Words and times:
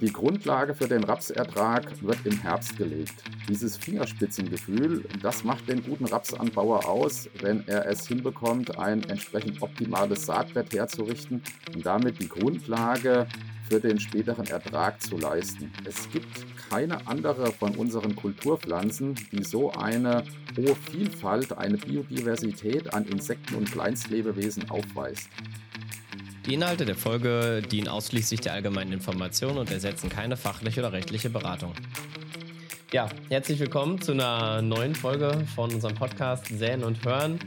Die 0.00 0.10
Grundlage 0.10 0.74
für 0.74 0.88
den 0.88 1.04
Rapsertrag 1.04 2.02
wird 2.02 2.24
im 2.24 2.40
Herbst 2.40 2.78
gelegt. 2.78 3.22
Dieses 3.50 3.76
Fingerspitzengefühl, 3.76 5.04
das 5.20 5.44
macht 5.44 5.68
den 5.68 5.82
guten 5.82 6.06
Rapsanbauer 6.06 6.88
aus, 6.88 7.28
wenn 7.42 7.68
er 7.68 7.86
es 7.86 8.08
hinbekommt, 8.08 8.78
ein 8.78 9.02
entsprechend 9.10 9.60
optimales 9.60 10.24
Saatbett 10.24 10.72
herzurichten 10.72 11.42
und 11.74 11.84
damit 11.84 12.18
die 12.18 12.30
Grundlage 12.30 13.26
für 13.68 13.78
den 13.78 14.00
späteren 14.00 14.46
Ertrag 14.46 15.02
zu 15.02 15.18
leisten. 15.18 15.70
Es 15.84 16.10
gibt 16.10 16.46
keine 16.70 17.06
andere 17.06 17.52
von 17.52 17.74
unseren 17.74 18.16
Kulturpflanzen, 18.16 19.16
die 19.32 19.44
so 19.44 19.70
eine 19.72 20.24
hohe 20.56 20.74
Vielfalt, 20.90 21.56
eine 21.58 21.76
Biodiversität 21.76 22.94
an 22.94 23.04
Insekten 23.04 23.54
und 23.54 23.70
Kleinstlebewesen 23.70 24.70
aufweist. 24.70 25.28
Die 26.46 26.54
Inhalte 26.54 26.86
der 26.86 26.94
Folge 26.94 27.60
dienen 27.60 27.86
ausschließlich 27.86 28.40
der 28.40 28.54
allgemeinen 28.54 28.94
Information 28.94 29.58
und 29.58 29.70
ersetzen 29.70 30.08
keine 30.08 30.38
fachliche 30.38 30.80
oder 30.80 30.92
rechtliche 30.92 31.28
Beratung. 31.28 31.74
Ja, 32.92 33.10
herzlich 33.28 33.60
willkommen 33.60 34.00
zu 34.00 34.12
einer 34.12 34.62
neuen 34.62 34.94
Folge 34.94 35.44
von 35.54 35.72
unserem 35.72 35.94
Podcast 35.94 36.46
Säen 36.46 36.82
und 36.82 37.04
Hören. 37.04 37.38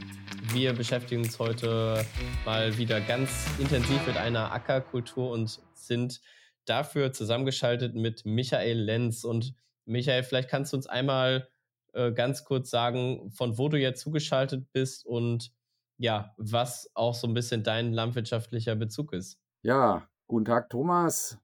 Wir 0.52 0.72
beschäftigen 0.72 1.24
uns 1.24 1.40
heute 1.40 2.06
mal 2.44 2.78
wieder 2.78 3.00
ganz 3.00 3.46
intensiv 3.58 4.06
mit 4.06 4.16
einer 4.16 4.52
Ackerkultur 4.52 5.32
und 5.32 5.60
sind 5.74 6.20
dafür 6.64 7.12
zusammengeschaltet 7.12 7.96
mit 7.96 8.24
Michael 8.24 8.78
Lenz. 8.78 9.24
Und 9.24 9.54
Michael, 9.86 10.22
vielleicht 10.22 10.48
kannst 10.48 10.72
du 10.72 10.76
uns 10.76 10.86
einmal 10.86 11.48
äh, 11.94 12.12
ganz 12.12 12.44
kurz 12.44 12.70
sagen, 12.70 13.32
von 13.32 13.58
wo 13.58 13.68
du 13.68 13.76
jetzt 13.76 14.02
zugeschaltet 14.02 14.72
bist 14.72 15.04
und 15.04 15.50
ja, 15.98 16.34
was 16.36 16.90
auch 16.94 17.14
so 17.14 17.26
ein 17.26 17.34
bisschen 17.34 17.62
dein 17.62 17.92
landwirtschaftlicher 17.92 18.76
Bezug 18.76 19.12
ist. 19.12 19.38
Ja, 19.62 20.08
guten 20.26 20.44
Tag, 20.44 20.70
Thomas. 20.70 21.38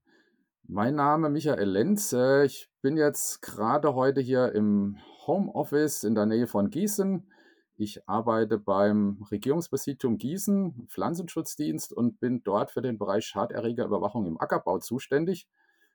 Mein 0.64 0.94
Name 0.94 1.30
Michael 1.30 1.68
Lenz. 1.68 2.12
Äh, 2.12 2.44
ich 2.44 2.68
bin 2.82 2.96
jetzt 2.96 3.42
gerade 3.42 3.94
heute 3.94 4.20
hier 4.20 4.52
im 4.52 4.98
Homeoffice 5.26 6.04
in 6.04 6.14
der 6.14 6.26
Nähe 6.26 6.46
von 6.46 6.70
Gießen. 6.70 7.28
Ich 7.76 8.06
arbeite 8.08 8.58
beim 8.58 9.24
Regierungspräsidium 9.30 10.18
Gießen, 10.18 10.86
Pflanzenschutzdienst 10.88 11.92
und 11.92 12.20
bin 12.20 12.42
dort 12.44 12.70
für 12.70 12.82
den 12.82 12.98
Bereich 12.98 13.24
Schaderregerüberwachung 13.26 14.26
im 14.26 14.40
Ackerbau 14.40 14.78
zuständig. 14.78 15.48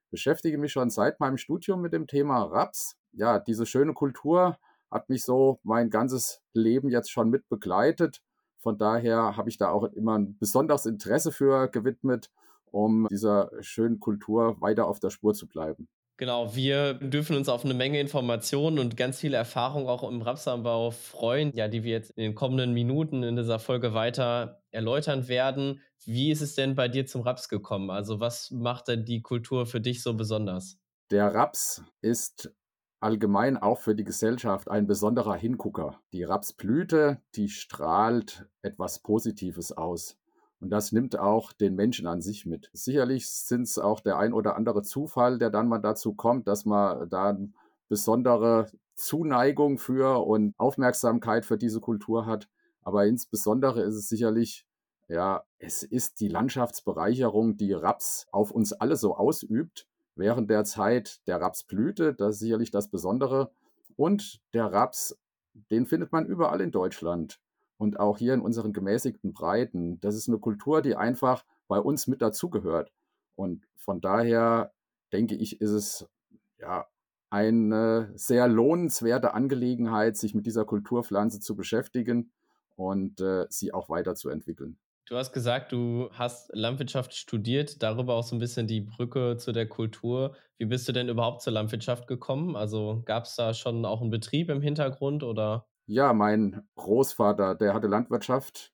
Beschäftige 0.09 0.57
mich 0.57 0.71
schon 0.71 0.89
seit 0.89 1.19
meinem 1.19 1.37
Studium 1.37 1.81
mit 1.81 1.93
dem 1.93 2.07
Thema 2.07 2.43
Raps. 2.43 2.97
Ja, 3.11 3.39
diese 3.39 3.65
schöne 3.65 3.93
Kultur 3.93 4.57
hat 4.89 5.09
mich 5.09 5.23
so 5.23 5.59
mein 5.63 5.89
ganzes 5.89 6.41
Leben 6.53 6.89
jetzt 6.89 7.11
schon 7.11 7.29
mit 7.29 7.47
begleitet 7.49 8.21
von 8.65 8.79
daher 8.79 9.37
habe 9.37 9.47
ich 9.47 9.59
da 9.59 9.69
auch 9.69 9.83
immer 9.83 10.17
ein 10.17 10.39
besonderes 10.39 10.87
Interesse 10.87 11.31
für 11.31 11.67
gewidmet, 11.67 12.31
um 12.71 13.05
dieser 13.11 13.51
schönen 13.59 13.99
Kultur 13.99 14.59
weiter 14.59 14.87
auf 14.87 14.99
der 14.99 15.11
Spur 15.11 15.35
zu 15.35 15.45
bleiben. 15.45 15.87
Genau, 16.17 16.55
wir 16.55 16.95
dürfen 16.95 17.35
uns 17.35 17.47
auf 17.47 17.63
eine 17.63 17.75
Menge 17.75 17.99
Informationen 17.99 18.79
und 18.79 18.97
ganz 18.97 19.19
viele 19.19 19.37
Erfahrungen 19.37 19.87
auch 19.87 20.01
im 20.01 20.23
Rapsanbau 20.23 20.89
freuen, 20.89 21.51
ja, 21.53 21.67
die 21.67 21.83
wir 21.83 21.91
jetzt 21.91 22.09
in 22.17 22.23
den 22.23 22.33
kommenden 22.33 22.73
Minuten 22.73 23.21
in 23.21 23.35
dieser 23.35 23.59
Folge 23.59 23.93
weiter 23.93 24.63
erläutern 24.71 25.27
werden. 25.27 25.83
Wie 26.03 26.31
ist 26.31 26.41
es 26.41 26.55
denn 26.55 26.73
bei 26.73 26.87
dir 26.87 27.05
zum 27.05 27.21
Raps 27.21 27.49
gekommen? 27.49 27.91
Also 27.91 28.19
was 28.19 28.49
macht 28.49 28.87
denn 28.87 29.05
die 29.05 29.21
Kultur 29.21 29.67
für 29.67 29.79
dich 29.79 30.01
so 30.01 30.15
besonders? 30.15 30.79
Der 31.11 31.35
Raps 31.35 31.83
ist 32.01 32.51
allgemein 33.05 33.55
auch 33.55 33.79
für 33.79 33.93
die 33.93 34.03
Gesellschaft 34.03 34.67
ein 34.67 34.87
besonderer 34.87 35.35
Hingucker. 35.35 35.99
Die 36.11 36.23
Rapsblüte, 36.23 37.21
die 37.35 37.49
strahlt 37.49 38.47
etwas 38.63 38.97
Positives 38.97 39.71
aus. 39.71 40.17
Und 40.59 40.71
das 40.71 40.91
nimmt 40.91 41.19
auch 41.19 41.53
den 41.53 41.75
Menschen 41.75 42.07
an 42.07 42.23
sich 42.23 42.47
mit. 42.47 42.71
Sicherlich 42.73 43.29
sind 43.29 43.61
es 43.61 43.77
auch 43.77 43.99
der 43.99 44.17
ein 44.17 44.33
oder 44.33 44.55
andere 44.55 44.81
Zufall, 44.81 45.37
der 45.37 45.51
dann 45.51 45.67
mal 45.67 45.77
dazu 45.77 46.15
kommt, 46.15 46.47
dass 46.47 46.65
man 46.65 47.07
da 47.07 47.37
besondere 47.89 48.71
Zuneigung 48.95 49.77
für 49.77 50.25
und 50.25 50.55
Aufmerksamkeit 50.57 51.45
für 51.45 51.59
diese 51.59 51.81
Kultur 51.81 52.25
hat. 52.25 52.49
Aber 52.81 53.05
insbesondere 53.05 53.83
ist 53.83 53.95
es 53.95 54.09
sicherlich, 54.09 54.65
ja, 55.07 55.43
es 55.59 55.83
ist 55.83 56.21
die 56.21 56.29
Landschaftsbereicherung, 56.29 57.55
die 57.55 57.73
Raps 57.73 58.25
auf 58.31 58.49
uns 58.49 58.73
alle 58.73 58.95
so 58.95 59.15
ausübt 59.15 59.85
während 60.15 60.49
der 60.49 60.63
Zeit 60.63 61.25
der 61.27 61.41
Rapsblüte. 61.41 62.13
Das 62.13 62.35
ist 62.35 62.39
sicherlich 62.39 62.71
das 62.71 62.89
Besondere. 62.89 63.51
Und 63.95 64.41
der 64.53 64.71
Raps, 64.71 65.17
den 65.71 65.85
findet 65.85 66.11
man 66.11 66.25
überall 66.25 66.61
in 66.61 66.71
Deutschland 66.71 67.39
und 67.77 67.99
auch 67.99 68.17
hier 68.17 68.33
in 68.33 68.41
unseren 68.41 68.73
gemäßigten 68.73 69.33
Breiten. 69.33 69.99
Das 70.01 70.15
ist 70.15 70.27
eine 70.27 70.39
Kultur, 70.39 70.81
die 70.81 70.95
einfach 70.95 71.45
bei 71.67 71.79
uns 71.79 72.07
mit 72.07 72.21
dazugehört. 72.21 72.91
Und 73.35 73.65
von 73.77 74.01
daher 74.01 74.71
denke 75.11 75.35
ich, 75.35 75.61
ist 75.61 75.71
es 75.71 76.07
ja 76.59 76.87
eine 77.29 78.11
sehr 78.15 78.47
lohnenswerte 78.47 79.33
Angelegenheit, 79.33 80.15
sich 80.15 80.35
mit 80.35 80.45
dieser 80.45 80.65
Kulturpflanze 80.65 81.39
zu 81.39 81.55
beschäftigen 81.55 82.31
und 82.75 83.19
äh, 83.19 83.45
sie 83.49 83.73
auch 83.73 83.89
weiterzuentwickeln. 83.89 84.77
Du 85.07 85.17
hast 85.17 85.33
gesagt, 85.33 85.71
du 85.71 86.09
hast 86.13 86.49
Landwirtschaft 86.55 87.13
studiert, 87.13 87.83
darüber 87.83 88.15
auch 88.15 88.23
so 88.23 88.35
ein 88.35 88.39
bisschen 88.39 88.65
die 88.65 88.81
Brücke 88.81 89.37
zu 89.37 89.51
der 89.51 89.69
Kultur. 89.69 90.35
Wie 90.57 90.65
bist 90.65 90.87
du 90.87 90.93
denn 90.93 91.09
überhaupt 91.09 91.43
zur 91.43 91.53
Landwirtschaft 91.53 92.07
gekommen? 92.07 92.55
Also 92.55 93.03
gab 93.05 93.25
es 93.25 93.35
da 93.35 93.53
schon 93.53 93.85
auch 93.85 94.01
einen 94.01 94.09
Betrieb 94.09 94.49
im 94.49 94.61
Hintergrund 94.61 95.21
oder? 95.21 95.67
Ja, 95.85 96.13
mein 96.13 96.67
Großvater, 96.73 97.53
der 97.53 97.75
hatte 97.75 97.85
Landwirtschaft 97.85 98.73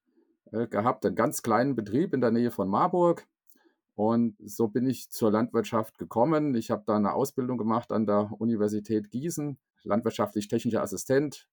äh, 0.54 0.68
gehabt, 0.68 1.06
einen 1.06 1.16
ganz 1.16 1.42
kleinen 1.42 1.76
Betrieb 1.76 2.14
in 2.14 2.22
der 2.22 2.32
Nähe 2.32 2.52
von 2.52 2.70
Marburg. 2.70 3.28
Und 3.96 4.38
so 4.40 4.70
bin 4.70 4.88
ich 4.88 5.12
zur 5.12 5.32
Landwirtschaft 5.32 5.98
gekommen. 5.98 6.56
Ich 6.56 6.72
habe 6.72 6.84
da 6.88 6.96
eine 6.96 7.14
Ausbildung 7.14 7.58
gemacht 7.58 7.92
an 7.92 8.06
der 8.06 8.32
Universität 8.40 9.12
Gießen, 9.12 9.60
landwirtschaftlich-technischer 9.84 10.82
Assistent. 10.82 11.50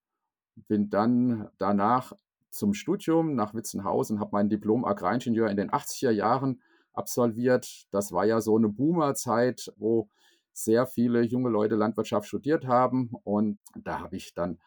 Bin 0.68 0.88
dann 0.88 1.48
danach 1.58 2.12
zum 2.50 2.75
Studium 2.75 3.34
nach 3.34 3.54
Witzenhausen, 3.54 4.20
habe 4.20 4.31
mein 4.32 4.48
Diplom 4.48 4.84
Agraringenieur 4.84 5.48
in 5.48 5.56
den 5.56 5.70
80er 5.70 6.10
Jahren 6.10 6.62
absolviert. 6.92 7.86
Das 7.91 8.12
war 8.12 8.25
ja 8.25 8.41
so 8.41 8.56
eine 8.56 8.69
Boomerzeit, 8.69 9.72
wo 9.76 10.09
sehr 10.53 10.87
viele 10.87 11.22
junge 11.22 11.50
Leute 11.50 11.76
Landwirtschaft 11.76 12.26
studiert 12.26 12.66
haben. 12.66 13.12
Und 13.25 13.58
da 13.76 14.00
habe 14.00 14.16
ich 14.16 14.34
dann 14.34 14.58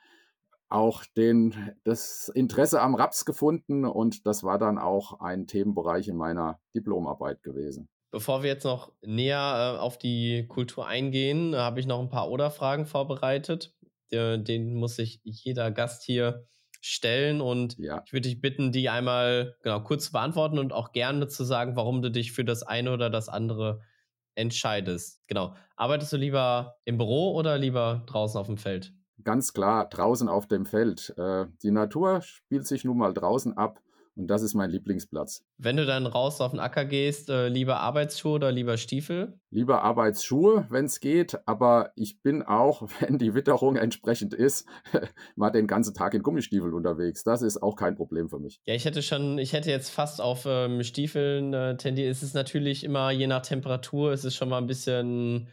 auch 0.70 1.04
den, 1.18 1.76
das 1.84 2.30
Interesse 2.30 2.82
am 2.82 2.96
Raps 2.96 3.26
gefunden 3.26 3.84
und 3.86 4.26
das 4.26 4.44
war 4.44 4.58
dann 4.58 4.78
auch 4.78 5.20
ein 5.20 5.46
Themenbereich 5.46 6.08
in 6.08 6.16
meiner 6.16 6.60
Diplomarbeit 6.74 7.44
gewesen. 7.44 7.90
Bevor 8.10 8.42
wir 8.42 8.52
jetzt 8.52 8.64
noch 8.64 8.94
näher 9.02 9.76
äh, 9.76 9.80
auf 9.80 9.98
die 9.98 10.46
Kultur 10.48 10.88
eingehen, 10.88 11.56
habe 11.56 11.80
ich 11.80 11.88
noch 11.88 12.00
ein 12.00 12.10
paar 12.10 12.30
Oder-Fragen 12.30 12.86
vorbereitet. 12.86 13.76
Den 14.14 14.76
muss 14.76 14.98
sich 14.98 15.22
jeder 15.24 15.72
Gast 15.72 16.04
hier 16.04 16.46
stellen 16.82 17.42
und 17.42 17.78
ja. 17.78 18.02
ich 18.06 18.12
würde 18.12 18.28
dich 18.28 18.42
bitten, 18.42 18.72
die 18.72 18.90
einmal 18.90 19.56
genau 19.62 19.80
kurz 19.82 20.06
zu 20.06 20.12
beantworten 20.12 20.60
und 20.60 20.74
auch 20.74 20.92
gerne 20.92 21.28
zu 21.28 21.44
sagen, 21.44 21.76
warum 21.76 22.02
du 22.02 22.10
dich 22.12 22.32
für 22.32 22.44
das 22.44 22.64
eine 22.64 22.92
oder 22.92 23.10
das 23.10 23.30
andere 23.30 23.82
entscheidest. 24.36 25.22
Genau. 25.28 25.56
Arbeitest 25.76 26.14
du 26.14 26.18
lieber 26.18 26.78
im 26.86 26.98
Büro 26.98 27.36
oder 27.36 27.58
lieber 27.58 28.04
draußen 28.08 28.40
auf 28.40 28.48
dem 28.48 28.58
Feld? 28.58 28.94
Ganz 29.24 29.54
klar, 29.54 29.88
draußen 29.88 30.28
auf 30.28 30.48
dem 30.48 30.66
Feld. 30.66 31.14
Äh, 31.18 31.46
die 31.62 31.72
Natur 31.72 32.22
spielt 32.22 32.66
sich 32.66 32.84
nun 32.84 32.98
mal 32.98 33.14
draußen 33.14 33.56
ab 33.56 33.80
und 34.16 34.28
das 34.28 34.42
ist 34.42 34.54
mein 34.54 34.70
Lieblingsplatz. 34.70 35.46
Wenn 35.58 35.78
du 35.78 35.86
dann 35.86 36.06
raus 36.06 36.42
auf 36.42 36.52
den 36.52 36.60
Acker 36.60 36.84
gehst, 36.84 37.30
äh, 37.30 37.48
lieber 37.48 37.80
Arbeitsschuhe 37.80 38.34
oder 38.34 38.52
lieber 38.52 38.78
Stiefel? 38.78 39.40
Lieber 39.50 39.84
Arbeitsschuhe, 39.84 40.68
wenn 40.70 40.86
es 40.86 41.00
geht. 41.00 41.40
Aber 41.48 41.92
ich 41.96 42.22
bin 42.22 42.44
auch, 42.44 42.90
wenn 43.00 43.18
die 43.18 43.34
Witterung 43.34 43.78
entsprechend 43.78 44.34
ist, 44.34 44.68
mal 45.36 45.50
den 45.50 45.66
ganzen 45.66 45.94
Tag 45.94 46.14
in 46.14 46.24
Gummistiefeln 46.24 46.74
unterwegs. 46.74 47.24
Das 47.24 47.42
ist 47.42 47.64
auch 47.64 47.76
kein 47.76 47.96
Problem 47.96 48.30
für 48.30 48.40
mich. 48.40 48.60
Ja, 48.66 48.74
ich 48.74 48.84
hätte 48.84 49.02
schon, 49.02 49.38
ich 49.38 49.54
hätte 49.54 49.70
jetzt 49.70 49.90
fast 49.90 50.20
auf 50.20 50.44
ähm, 50.46 50.84
Stiefeln 50.84 51.54
äh, 51.54 51.78
tendiert. 51.78 52.12
Es 52.12 52.22
ist 52.22 52.36
natürlich 52.36 52.84
immer 52.84 53.12
je 53.12 53.28
nach 53.28 53.42
Temperatur, 53.42 54.12
es 54.12 54.26
ist 54.26 54.36
schon 54.36 54.50
mal 54.50 54.58
ein 54.58 54.68
bisschen, 54.68 55.48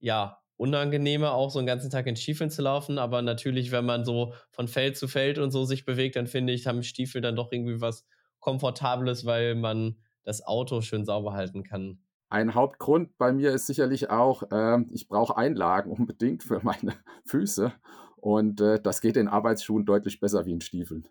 ja, 0.00 0.41
unangenehmer, 0.56 1.32
auch 1.32 1.50
so 1.50 1.58
einen 1.58 1.66
ganzen 1.66 1.90
Tag 1.90 2.06
in 2.06 2.16
Stiefeln 2.16 2.50
zu 2.50 2.62
laufen. 2.62 2.98
Aber 2.98 3.22
natürlich, 3.22 3.72
wenn 3.72 3.84
man 3.84 4.04
so 4.04 4.34
von 4.50 4.68
Feld 4.68 4.96
zu 4.96 5.08
Feld 5.08 5.38
und 5.38 5.50
so 5.50 5.64
sich 5.64 5.84
bewegt, 5.84 6.16
dann 6.16 6.26
finde 6.26 6.52
ich, 6.52 6.66
haben 6.66 6.82
Stiefel 6.82 7.20
dann 7.20 7.36
doch 7.36 7.50
irgendwie 7.52 7.80
was 7.80 8.06
Komfortables, 8.40 9.24
weil 9.24 9.54
man 9.54 9.96
das 10.24 10.44
Auto 10.44 10.80
schön 10.80 11.04
sauber 11.04 11.32
halten 11.32 11.62
kann. 11.62 11.98
Ein 12.28 12.54
Hauptgrund 12.54 13.18
bei 13.18 13.32
mir 13.32 13.52
ist 13.52 13.66
sicherlich 13.66 14.08
auch, 14.08 14.44
äh, 14.50 14.78
ich 14.90 15.08
brauche 15.08 15.36
Einlagen 15.36 15.90
unbedingt 15.90 16.42
für 16.42 16.60
meine 16.62 16.94
Füße. 17.26 17.72
Und 18.16 18.60
äh, 18.60 18.80
das 18.80 19.00
geht 19.00 19.16
in 19.16 19.28
Arbeitsschuhen 19.28 19.84
deutlich 19.84 20.20
besser 20.20 20.46
wie 20.46 20.52
in 20.52 20.60
Stiefeln. 20.60 21.08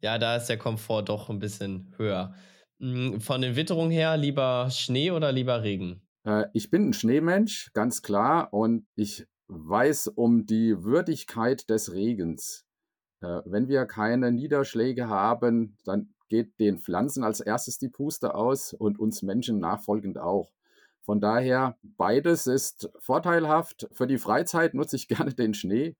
Ja, 0.00 0.18
da 0.18 0.36
ist 0.36 0.46
der 0.46 0.58
Komfort 0.58 1.04
doch 1.04 1.30
ein 1.30 1.38
bisschen 1.38 1.94
höher. 1.96 2.34
Hm, 2.80 3.20
von 3.20 3.40
den 3.40 3.56
Witterungen 3.56 3.90
her, 3.90 4.16
lieber 4.16 4.68
Schnee 4.70 5.10
oder 5.10 5.32
lieber 5.32 5.62
Regen? 5.62 6.05
Äh, 6.26 6.46
ich 6.52 6.70
bin 6.70 6.88
ein 6.88 6.92
Schneemensch, 6.92 7.70
ganz 7.72 8.02
klar, 8.02 8.52
und 8.52 8.86
ich 8.94 9.26
weiß 9.48 10.08
um 10.08 10.44
die 10.44 10.82
Würdigkeit 10.82 11.70
des 11.70 11.92
Regens. 11.92 12.66
Äh, 13.22 13.40
wenn 13.46 13.68
wir 13.68 13.86
keine 13.86 14.32
Niederschläge 14.32 15.08
haben, 15.08 15.78
dann 15.84 16.12
geht 16.28 16.58
den 16.58 16.80
Pflanzen 16.80 17.22
als 17.22 17.40
erstes 17.40 17.78
die 17.78 17.88
Puste 17.88 18.34
aus 18.34 18.72
und 18.72 18.98
uns 18.98 19.22
Menschen 19.22 19.60
nachfolgend 19.60 20.18
auch. 20.18 20.52
Von 21.02 21.20
daher, 21.20 21.78
beides 21.82 22.48
ist 22.48 22.90
vorteilhaft. 22.98 23.88
Für 23.92 24.08
die 24.08 24.18
Freizeit 24.18 24.74
nutze 24.74 24.96
ich 24.96 25.06
gerne 25.08 25.32
den 25.32 25.54
Schnee. 25.54 25.96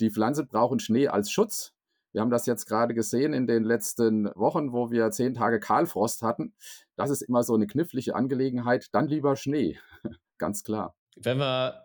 Die 0.00 0.10
Pflanzen 0.10 0.48
brauchen 0.48 0.80
Schnee 0.80 1.08
als 1.08 1.30
Schutz. 1.30 1.75
Wir 2.16 2.22
haben 2.22 2.30
das 2.30 2.46
jetzt 2.46 2.64
gerade 2.64 2.94
gesehen 2.94 3.34
in 3.34 3.46
den 3.46 3.62
letzten 3.62 4.30
Wochen, 4.36 4.72
wo 4.72 4.90
wir 4.90 5.10
zehn 5.10 5.34
Tage 5.34 5.60
Kahlfrost 5.60 6.22
hatten. 6.22 6.54
Das 6.96 7.10
ist 7.10 7.20
immer 7.20 7.42
so 7.42 7.54
eine 7.54 7.66
knifflige 7.66 8.14
Angelegenheit. 8.14 8.86
Dann 8.92 9.06
lieber 9.06 9.36
Schnee, 9.36 9.78
ganz 10.38 10.64
klar. 10.64 10.96
Wenn 11.16 11.36
wir 11.36 11.82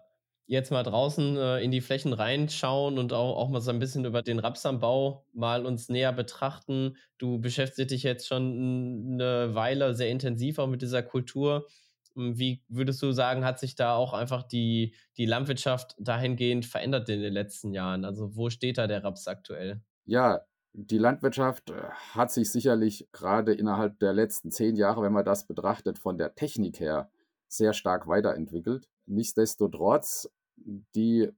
jetzt 0.47 0.71
mal 0.71 0.83
draußen 0.83 1.35
äh, 1.35 1.59
in 1.59 1.71
die 1.71 1.81
Flächen 1.81 2.13
reinschauen 2.13 2.97
und 2.97 3.11
auch, 3.11 3.35
auch 3.35 3.49
mal 3.49 3.59
so 3.59 3.71
ein 3.71 3.79
bisschen 3.79 4.05
über 4.05 4.21
den 4.21 4.39
Rapsanbau 4.39 5.25
mal 5.33 5.65
uns 5.65 5.89
näher 5.89 6.13
betrachten. 6.13 6.95
Du 7.17 7.41
beschäftigst 7.41 7.91
dich 7.91 8.03
jetzt 8.03 8.25
schon 8.25 9.15
eine 9.15 9.53
Weile 9.53 9.95
sehr 9.95 10.11
intensiv 10.11 10.59
auch 10.59 10.67
mit 10.67 10.81
dieser 10.81 11.03
Kultur. 11.03 11.67
Hm, 12.15 12.39
wie 12.39 12.63
würdest 12.69 13.01
du 13.01 13.11
sagen, 13.11 13.43
hat 13.43 13.59
sich 13.59 13.75
da 13.75 13.95
auch 13.95 14.13
einfach 14.13 14.43
die, 14.43 14.95
die 15.17 15.25
Landwirtschaft 15.25 15.93
dahingehend 15.99 16.65
verändert 16.65 17.09
in 17.09 17.19
den 17.19 17.33
letzten 17.33 17.73
Jahren? 17.73 18.05
Also 18.05 18.37
wo 18.37 18.49
steht 18.49 18.77
da 18.77 18.87
der 18.87 19.03
Raps 19.03 19.27
aktuell? 19.27 19.81
Ja, 20.11 20.41
die 20.73 20.97
Landwirtschaft 20.97 21.69
äh, 21.69 21.83
hat 22.13 22.33
sich 22.33 22.51
sicherlich 22.51 23.07
gerade 23.13 23.53
innerhalb 23.53 23.97
der 23.99 24.11
letzten 24.11 24.51
zehn 24.51 24.75
Jahre, 24.75 25.03
wenn 25.03 25.13
man 25.13 25.23
das 25.23 25.47
betrachtet, 25.47 25.97
von 25.97 26.17
der 26.17 26.35
Technik 26.35 26.81
her 26.81 27.09
sehr 27.47 27.71
stark 27.71 28.09
weiterentwickelt. 28.09 28.89
Nichtsdestotrotz, 29.05 30.29
die 30.57 31.31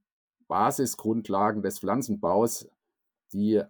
Basisgrundlagen 0.48 1.62
des 1.62 1.78
Pflanzenbaus, 1.78 2.68
die 3.32 3.62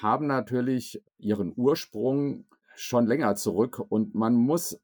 haben 0.00 0.28
natürlich 0.28 1.02
ihren 1.18 1.52
Ursprung 1.56 2.46
schon 2.76 3.08
länger 3.08 3.34
zurück 3.34 3.84
und 3.88 4.14
man 4.14 4.36
muss 4.36 4.80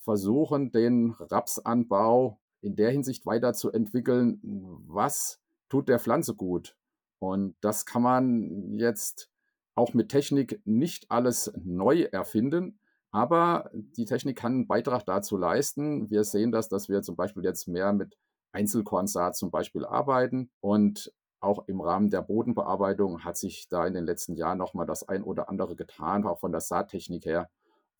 versuchen, 0.00 0.72
den 0.72 1.12
Rapsanbau 1.12 2.40
in 2.62 2.74
der 2.74 2.90
Hinsicht 2.90 3.26
weiterzuentwickeln, 3.26 4.40
was 4.88 5.40
tut 5.68 5.88
der 5.88 6.00
Pflanze 6.00 6.34
gut. 6.34 6.74
Und 7.18 7.56
das 7.60 7.86
kann 7.86 8.02
man 8.02 8.74
jetzt 8.78 9.30
auch 9.74 9.94
mit 9.94 10.08
Technik 10.08 10.60
nicht 10.64 11.10
alles 11.10 11.52
neu 11.64 12.02
erfinden, 12.02 12.78
aber 13.10 13.70
die 13.72 14.04
Technik 14.04 14.36
kann 14.36 14.52
einen 14.52 14.66
Beitrag 14.66 15.04
dazu 15.06 15.36
leisten. 15.36 16.10
Wir 16.10 16.24
sehen 16.24 16.52
das, 16.52 16.68
dass 16.68 16.88
wir 16.88 17.02
zum 17.02 17.16
Beispiel 17.16 17.44
jetzt 17.44 17.68
mehr 17.68 17.92
mit 17.92 18.18
Einzelkornsaat 18.52 19.36
zum 19.36 19.50
Beispiel 19.50 19.84
arbeiten 19.84 20.50
und 20.60 21.12
auch 21.40 21.68
im 21.68 21.80
Rahmen 21.80 22.10
der 22.10 22.22
Bodenbearbeitung 22.22 23.24
hat 23.24 23.36
sich 23.36 23.68
da 23.68 23.86
in 23.86 23.94
den 23.94 24.04
letzten 24.04 24.34
Jahren 24.34 24.58
nochmal 24.58 24.86
das 24.86 25.08
ein 25.08 25.22
oder 25.22 25.48
andere 25.48 25.76
getan, 25.76 26.26
auch 26.26 26.40
von 26.40 26.50
der 26.50 26.60
Saattechnik 26.60 27.24
her, 27.26 27.48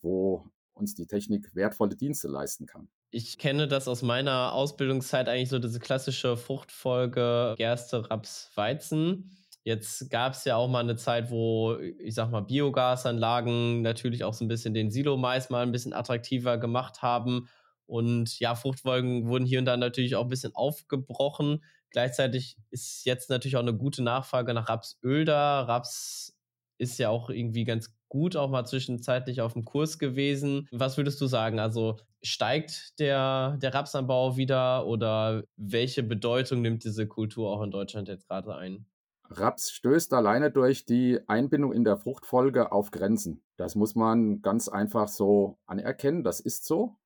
wo 0.01 0.45
uns 0.75 0.95
die 0.95 1.07
Technik 1.07 1.55
wertvolle 1.55 1.95
Dienste 1.95 2.29
leisten 2.29 2.67
kann. 2.67 2.89
Ich 3.11 3.39
kenne 3.39 3.69
das 3.69 3.89
aus 3.89 4.03
meiner 4.03 4.53
Ausbildungszeit 4.53 5.29
eigentlich 5.29 5.49
so 5.49 5.59
diese 5.59 5.81
klassische 5.81 6.37
Fruchtfolge 6.37 7.55
Gerste, 7.57 8.11
Raps, 8.11 8.51
Weizen. 8.55 9.37
Jetzt 9.65 10.11
gab 10.11 10.35
es 10.35 10.45
ja 10.45 10.57
auch 10.57 10.69
mal 10.69 10.81
eine 10.81 10.97
Zeit, 10.97 11.31
wo, 11.31 11.77
ich 11.79 12.15
sag 12.15 12.31
mal, 12.31 12.41
Biogasanlagen 12.41 13.83
natürlich 13.83 14.25
auch 14.25 14.35
so 14.35 14.45
ein 14.45 14.49
bisschen 14.49 14.75
den 14.75 14.91
Silo-Mais 14.91 15.51
mal 15.51 15.63
ein 15.63 15.73
bisschen 15.73 15.93
attraktiver 15.93 16.59
gemacht 16.59 17.03
haben. 17.03 17.49
Und 17.87 18.39
ja, 18.39 18.55
Fruchtfolgen 18.55 19.27
wurden 19.29 19.47
hier 19.47 19.59
und 19.59 19.65
da 19.65 19.77
natürlich 19.77 20.17
auch 20.17 20.25
ein 20.25 20.29
bisschen 20.29 20.55
aufgebrochen. 20.55 21.65
Gleichzeitig 21.91 22.57
ist 22.71 23.05
jetzt 23.07 23.31
natürlich 23.31 23.57
auch 23.57 23.63
eine 23.63 23.75
gute 23.75 24.03
Nachfrage 24.03 24.53
nach 24.53 24.69
Rapsöl 24.69 25.25
da. 25.25 25.63
Raps 25.63 26.38
ist 26.79 26.99
ja 26.99 27.11
auch 27.11 27.31
irgendwie 27.31 27.65
ganz 27.65 27.95
gut 28.09 28.37
auch 28.37 28.49
mal 28.49 28.65
zwischenzeitlich 28.65 29.41
auf 29.41 29.53
dem 29.53 29.65
Kurs 29.65 29.99
gewesen. 29.99 30.67
Was 30.73 30.97
würdest 30.97 31.21
du 31.21 31.27
sagen? 31.27 31.59
Also 31.59 31.99
steigt 32.23 32.99
der, 32.99 33.59
der 33.61 33.75
Rapsanbau 33.75 34.37
wieder 34.37 34.87
oder 34.87 35.45
welche 35.57 36.03
Bedeutung 36.03 36.63
nimmt 36.63 36.85
diese 36.85 37.07
Kultur 37.07 37.51
auch 37.51 37.63
in 37.63 37.71
Deutschland 37.71 38.09
jetzt 38.09 38.29
gerade 38.29 38.57
ein? 38.57 38.87
Raps 39.31 39.71
stößt 39.73 40.15
alleine 40.15 40.51
durch 40.51 40.87
die 40.87 41.21
Einbindung 41.29 41.73
in 41.73 41.85
der 41.85 41.99
Fruchtfolge 41.99 42.73
auf 42.73 42.91
Grenzen. 42.91 43.43
Das 43.57 43.75
muss 43.75 43.95
man 43.95 44.41
ganz 44.41 44.69
einfach 44.69 45.09
so 45.09 45.59
anerkennen. 45.67 46.25
Das 46.25 46.41
ist 46.41 46.65
so. 46.65 46.97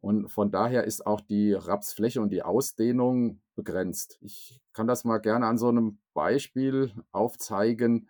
Und 0.00 0.28
von 0.28 0.52
daher 0.52 0.84
ist 0.84 1.04
auch 1.04 1.20
die 1.20 1.52
Rapsfläche 1.52 2.20
und 2.20 2.30
die 2.30 2.42
Ausdehnung 2.42 3.40
begrenzt. 3.56 4.18
Ich 4.20 4.60
kann 4.72 4.86
das 4.86 5.04
mal 5.04 5.18
gerne 5.18 5.46
an 5.46 5.58
so 5.58 5.68
einem 5.68 5.98
Beispiel 6.14 6.92
aufzeigen, 7.10 8.08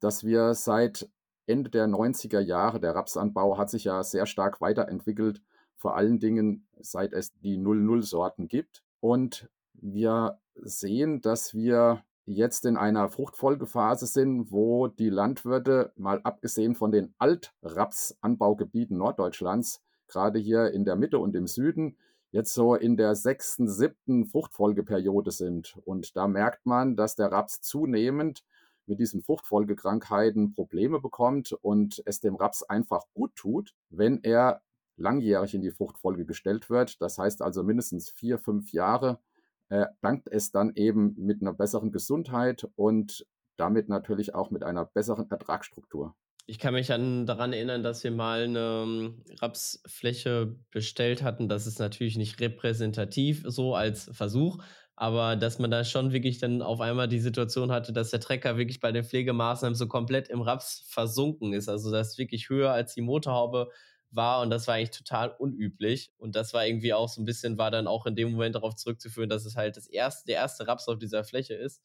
dass 0.00 0.24
wir 0.24 0.54
seit 0.54 1.08
Ende 1.46 1.70
der 1.70 1.86
90er 1.86 2.40
Jahre, 2.40 2.80
der 2.80 2.94
Rapsanbau 2.94 3.58
hat 3.58 3.70
sich 3.70 3.84
ja 3.84 4.02
sehr 4.02 4.26
stark 4.26 4.60
weiterentwickelt, 4.60 5.42
vor 5.76 5.96
allen 5.96 6.18
Dingen 6.18 6.66
seit 6.80 7.12
es 7.12 7.32
die 7.34 7.58
00-Sorten 7.58 8.48
gibt. 8.48 8.82
Und 9.00 9.48
wir 9.74 10.38
sehen, 10.54 11.20
dass 11.20 11.54
wir 11.54 12.02
jetzt 12.24 12.66
in 12.66 12.76
einer 12.76 13.08
Fruchtfolgephase 13.08 14.06
sind, 14.06 14.50
wo 14.50 14.88
die 14.88 15.10
Landwirte, 15.10 15.92
mal 15.96 16.20
abgesehen 16.24 16.74
von 16.74 16.90
den 16.90 17.14
Altrapsanbaugebieten 17.18 18.98
Norddeutschlands, 18.98 19.80
gerade 20.08 20.38
hier 20.38 20.72
in 20.72 20.84
der 20.84 20.96
Mitte 20.96 21.18
und 21.18 21.36
im 21.36 21.46
Süden, 21.46 21.96
jetzt 22.32 22.52
so 22.52 22.74
in 22.74 22.96
der 22.96 23.14
sechsten, 23.14 23.68
siebten 23.68 24.26
Fruchtfolgeperiode 24.26 25.30
sind. 25.30 25.78
Und 25.84 26.16
da 26.16 26.26
merkt 26.26 26.66
man, 26.66 26.96
dass 26.96 27.14
der 27.14 27.30
Raps 27.30 27.60
zunehmend 27.60 28.42
mit 28.86 28.98
diesen 29.00 29.22
Fruchtfolgekrankheiten 29.22 30.54
Probleme 30.54 31.00
bekommt 31.00 31.52
und 31.52 32.02
es 32.06 32.20
dem 32.20 32.36
Raps 32.36 32.62
einfach 32.62 33.04
gut 33.14 33.34
tut, 33.34 33.74
wenn 33.90 34.22
er 34.22 34.62
langjährig 34.96 35.54
in 35.54 35.62
die 35.62 35.70
Fruchtfolge 35.70 36.24
gestellt 36.24 36.70
wird. 36.70 37.00
Das 37.02 37.18
heißt 37.18 37.42
also 37.42 37.62
mindestens 37.62 38.10
vier, 38.10 38.38
fünf 38.38 38.72
Jahre 38.72 39.20
äh, 39.68 39.86
dankt 40.00 40.28
es 40.28 40.50
dann 40.50 40.72
eben 40.74 41.14
mit 41.18 41.42
einer 41.42 41.52
besseren 41.52 41.92
Gesundheit 41.92 42.68
und 42.76 43.26
damit 43.56 43.88
natürlich 43.88 44.34
auch 44.34 44.50
mit 44.50 44.62
einer 44.62 44.84
besseren 44.84 45.30
Ertragsstruktur. 45.30 46.14
Ich 46.48 46.60
kann 46.60 46.74
mich 46.74 46.92
an, 46.92 47.26
daran 47.26 47.52
erinnern, 47.52 47.82
dass 47.82 48.04
wir 48.04 48.12
mal 48.12 48.44
eine 48.44 48.84
ähm, 48.84 49.24
Rapsfläche 49.40 50.56
bestellt 50.70 51.24
hatten. 51.24 51.48
Das 51.48 51.66
ist 51.66 51.80
natürlich 51.80 52.16
nicht 52.16 52.40
repräsentativ 52.40 53.42
so 53.46 53.74
als 53.74 54.08
Versuch, 54.12 54.62
aber 54.96 55.36
dass 55.36 55.58
man 55.58 55.70
da 55.70 55.84
schon 55.84 56.12
wirklich 56.12 56.38
dann 56.38 56.62
auf 56.62 56.80
einmal 56.80 57.06
die 57.08 57.20
Situation 57.20 57.70
hatte, 57.70 57.92
dass 57.92 58.10
der 58.10 58.20
Trecker 58.20 58.56
wirklich 58.56 58.80
bei 58.80 58.92
den 58.92 59.04
Pflegemaßnahmen 59.04 59.74
so 59.76 59.86
komplett 59.88 60.28
im 60.28 60.40
Raps 60.40 60.84
versunken 60.88 61.52
ist. 61.52 61.68
Also 61.68 61.90
das 61.92 62.12
ist 62.12 62.18
wirklich 62.18 62.48
höher 62.48 62.72
als 62.72 62.94
die 62.94 63.02
Motorhaube 63.02 63.70
war 64.10 64.40
und 64.42 64.50
das 64.50 64.66
war 64.66 64.76
eigentlich 64.76 64.96
total 64.96 65.30
unüblich. 65.38 66.12
Und 66.16 66.34
das 66.34 66.54
war 66.54 66.66
irgendwie 66.66 66.94
auch 66.94 67.08
so 67.08 67.20
ein 67.20 67.26
bisschen, 67.26 67.58
war 67.58 67.70
dann 67.70 67.86
auch 67.86 68.06
in 68.06 68.16
dem 68.16 68.32
Moment 68.32 68.54
darauf 68.54 68.74
zurückzuführen, 68.76 69.28
dass 69.28 69.44
es 69.44 69.56
halt 69.56 69.76
das 69.76 69.86
erste, 69.86 70.26
der 70.26 70.36
erste 70.36 70.66
Raps 70.66 70.88
auf 70.88 70.98
dieser 70.98 71.24
Fläche 71.24 71.54
ist 71.54 71.82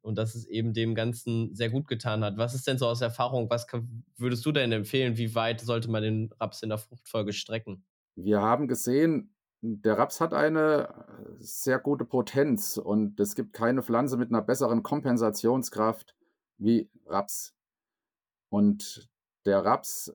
und 0.00 0.16
dass 0.18 0.34
es 0.34 0.46
eben 0.46 0.74
dem 0.74 0.94
Ganzen 0.96 1.54
sehr 1.54 1.70
gut 1.70 1.86
getan 1.88 2.24
hat. 2.24 2.36
Was 2.38 2.54
ist 2.54 2.66
denn 2.66 2.78
so 2.78 2.88
aus 2.88 3.00
Erfahrung, 3.00 3.50
was 3.50 3.66
würdest 4.16 4.44
du 4.44 4.52
denn 4.52 4.72
empfehlen, 4.72 5.16
wie 5.16 5.34
weit 5.36 5.60
sollte 5.60 5.90
man 5.90 6.02
den 6.02 6.32
Raps 6.40 6.62
in 6.62 6.70
der 6.70 6.78
Fruchtfolge 6.78 7.32
strecken? 7.32 7.84
Wir 8.16 8.40
haben 8.42 8.68
gesehen, 8.68 9.34
der 9.62 9.96
Raps 9.96 10.20
hat 10.20 10.34
eine 10.34 10.88
äh, 10.88 11.34
sehr 11.38 11.78
gute 11.78 12.04
Potenz 12.04 12.76
und 12.78 13.18
es 13.20 13.36
gibt 13.36 13.52
keine 13.52 13.82
Pflanze 13.82 14.16
mit 14.16 14.30
einer 14.30 14.42
besseren 14.42 14.82
Kompensationskraft 14.82 16.16
wie 16.58 16.90
Raps. 17.06 17.54
Und 18.48 19.08
der 19.46 19.64
Raps 19.64 20.14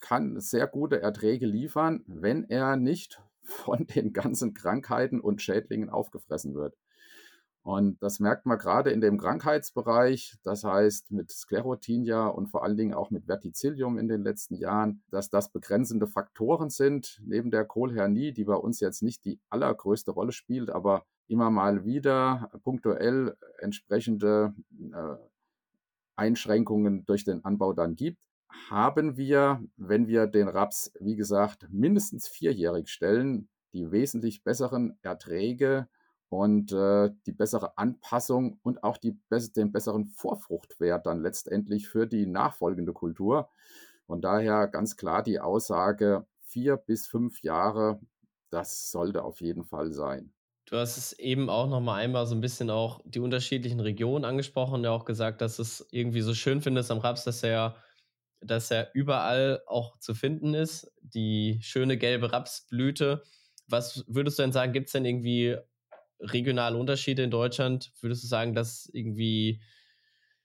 kann 0.00 0.40
sehr 0.40 0.66
gute 0.66 1.00
Erträge 1.00 1.46
liefern, 1.46 2.04
wenn 2.06 2.44
er 2.44 2.76
nicht 2.76 3.22
von 3.42 3.86
den 3.86 4.12
ganzen 4.12 4.52
Krankheiten 4.52 5.20
und 5.20 5.42
Schädlingen 5.42 5.90
aufgefressen 5.90 6.54
wird. 6.54 6.76
Und 7.68 8.02
das 8.02 8.18
merkt 8.18 8.46
man 8.46 8.56
gerade 8.56 8.92
in 8.92 9.02
dem 9.02 9.18
Krankheitsbereich, 9.18 10.38
das 10.42 10.64
heißt 10.64 11.10
mit 11.10 11.30
Sklerotinia 11.30 12.26
und 12.26 12.46
vor 12.46 12.64
allen 12.64 12.78
Dingen 12.78 12.94
auch 12.94 13.10
mit 13.10 13.26
Verticillium 13.26 13.98
in 13.98 14.08
den 14.08 14.22
letzten 14.22 14.54
Jahren, 14.54 15.02
dass 15.10 15.28
das 15.28 15.52
begrenzende 15.52 16.06
Faktoren 16.06 16.70
sind, 16.70 17.20
neben 17.26 17.50
der 17.50 17.66
Kohlhernie, 17.66 18.32
die 18.32 18.44
bei 18.44 18.54
uns 18.54 18.80
jetzt 18.80 19.02
nicht 19.02 19.22
die 19.26 19.38
allergrößte 19.50 20.12
Rolle 20.12 20.32
spielt, 20.32 20.70
aber 20.70 21.04
immer 21.26 21.50
mal 21.50 21.84
wieder 21.84 22.50
punktuell 22.64 23.36
entsprechende 23.58 24.54
äh, 24.90 25.16
Einschränkungen 26.16 27.04
durch 27.04 27.24
den 27.24 27.44
Anbau 27.44 27.74
dann 27.74 27.96
gibt, 27.96 28.16
haben 28.70 29.18
wir, 29.18 29.62
wenn 29.76 30.06
wir 30.06 30.26
den 30.26 30.48
Raps, 30.48 30.90
wie 31.00 31.16
gesagt, 31.16 31.66
mindestens 31.70 32.28
vierjährig 32.28 32.88
stellen, 32.88 33.50
die 33.74 33.90
wesentlich 33.90 34.42
besseren 34.42 34.98
Erträge 35.02 35.86
und 36.28 36.72
äh, 36.72 37.10
die 37.26 37.32
bessere 37.32 37.78
Anpassung 37.78 38.58
und 38.62 38.82
auch 38.84 38.98
die, 38.98 39.18
den 39.56 39.72
besseren 39.72 40.06
Vorfruchtwert 40.06 41.06
dann 41.06 41.22
letztendlich 41.22 41.88
für 41.88 42.06
die 42.06 42.26
nachfolgende 42.26 42.92
Kultur. 42.92 43.48
Von 44.06 44.20
daher 44.20 44.68
ganz 44.68 44.96
klar 44.96 45.22
die 45.22 45.40
Aussage, 45.40 46.26
vier 46.40 46.76
bis 46.76 47.06
fünf 47.06 47.42
Jahre, 47.42 48.00
das 48.50 48.90
sollte 48.90 49.22
auf 49.22 49.40
jeden 49.40 49.64
Fall 49.64 49.92
sein. 49.92 50.32
Du 50.66 50.76
hast 50.76 50.98
es 50.98 51.18
eben 51.18 51.48
auch 51.48 51.66
noch 51.66 51.80
mal 51.80 51.94
einmal 51.94 52.26
so 52.26 52.34
ein 52.34 52.42
bisschen 52.42 52.68
auch 52.68 53.00
die 53.04 53.20
unterschiedlichen 53.20 53.80
Regionen 53.80 54.26
angesprochen 54.26 54.74
und 54.74 54.84
ja 54.84 54.90
auch 54.90 55.06
gesagt, 55.06 55.40
dass 55.40 55.58
es 55.58 55.86
irgendwie 55.90 56.20
so 56.20 56.34
schön 56.34 56.60
findest 56.60 56.90
am 56.90 56.98
Raps, 56.98 57.24
dass 57.24 57.42
er, 57.42 57.76
dass 58.40 58.70
er 58.70 58.90
überall 58.92 59.62
auch 59.66 59.98
zu 59.98 60.14
finden 60.14 60.52
ist. 60.52 60.92
Die 61.00 61.58
schöne 61.62 61.96
gelbe 61.96 62.32
Rapsblüte 62.32 63.22
Was 63.66 64.04
würdest 64.08 64.38
du 64.38 64.42
denn 64.42 64.52
sagen, 64.52 64.72
gibt 64.74 64.88
es 64.88 64.92
denn 64.92 65.06
irgendwie 65.06 65.56
regionale 66.20 66.76
Unterschiede 66.78 67.22
in 67.22 67.30
Deutschland? 67.30 67.92
Würdest 68.00 68.22
du 68.24 68.26
sagen, 68.28 68.54
dass 68.54 68.88
irgendwie 68.92 69.60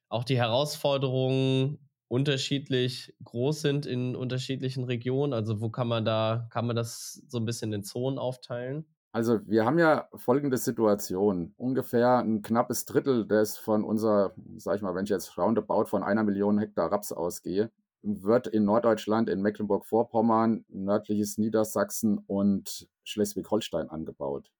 auch 0.10 0.24
die 0.24 0.38
Herausforderungen 0.38 1.90
unterschiedlich 2.08 3.16
groß 3.24 3.62
sind 3.62 3.86
in 3.86 4.16
unterschiedlichen 4.16 4.84
Regionen? 4.86 5.34
Also 5.34 5.62
wo 5.62 5.70
kann 5.70 5.88
man 5.88 6.06
da, 6.06 6.48
kann 6.52 6.68
man 6.68 6.76
das 6.76 7.24
so 7.28 7.40
ein 7.40 7.46
bisschen 7.46 7.74
in 7.74 7.84
Zonen 7.84 8.20
aufteilen? 8.20 8.86
Also 9.12 9.40
wir 9.48 9.66
haben 9.66 9.78
ja 9.78 10.08
folgende 10.16 10.58
Situation. 10.58 11.54
Ungefähr 11.58 12.18
ein 12.20 12.42
knappes 12.42 12.86
Drittel 12.86 13.28
des 13.28 13.58
von 13.58 13.84
unserer, 13.84 14.34
sag 14.58 14.78
ich 14.78 14.82
mal, 14.82 14.96
wenn 14.96 15.04
ich 15.04 15.12
jetzt 15.12 15.38
roundabout 15.38 15.86
von 15.86 16.04
einer 16.04 16.24
Million 16.24 16.58
Hektar 16.58 16.92
Raps 16.92 17.12
ausgehe, 17.12 17.72
wird 18.02 18.48
in 18.48 18.66
Norddeutschland, 18.66 19.30
in 19.30 19.42
Mecklenburg-Vorpommern, 19.42 20.66
nördliches 20.68 21.38
Niedersachsen 21.38 22.18
und 22.18 22.90
Schleswig-Holstein 23.04 23.90
angebaut. 23.90 24.52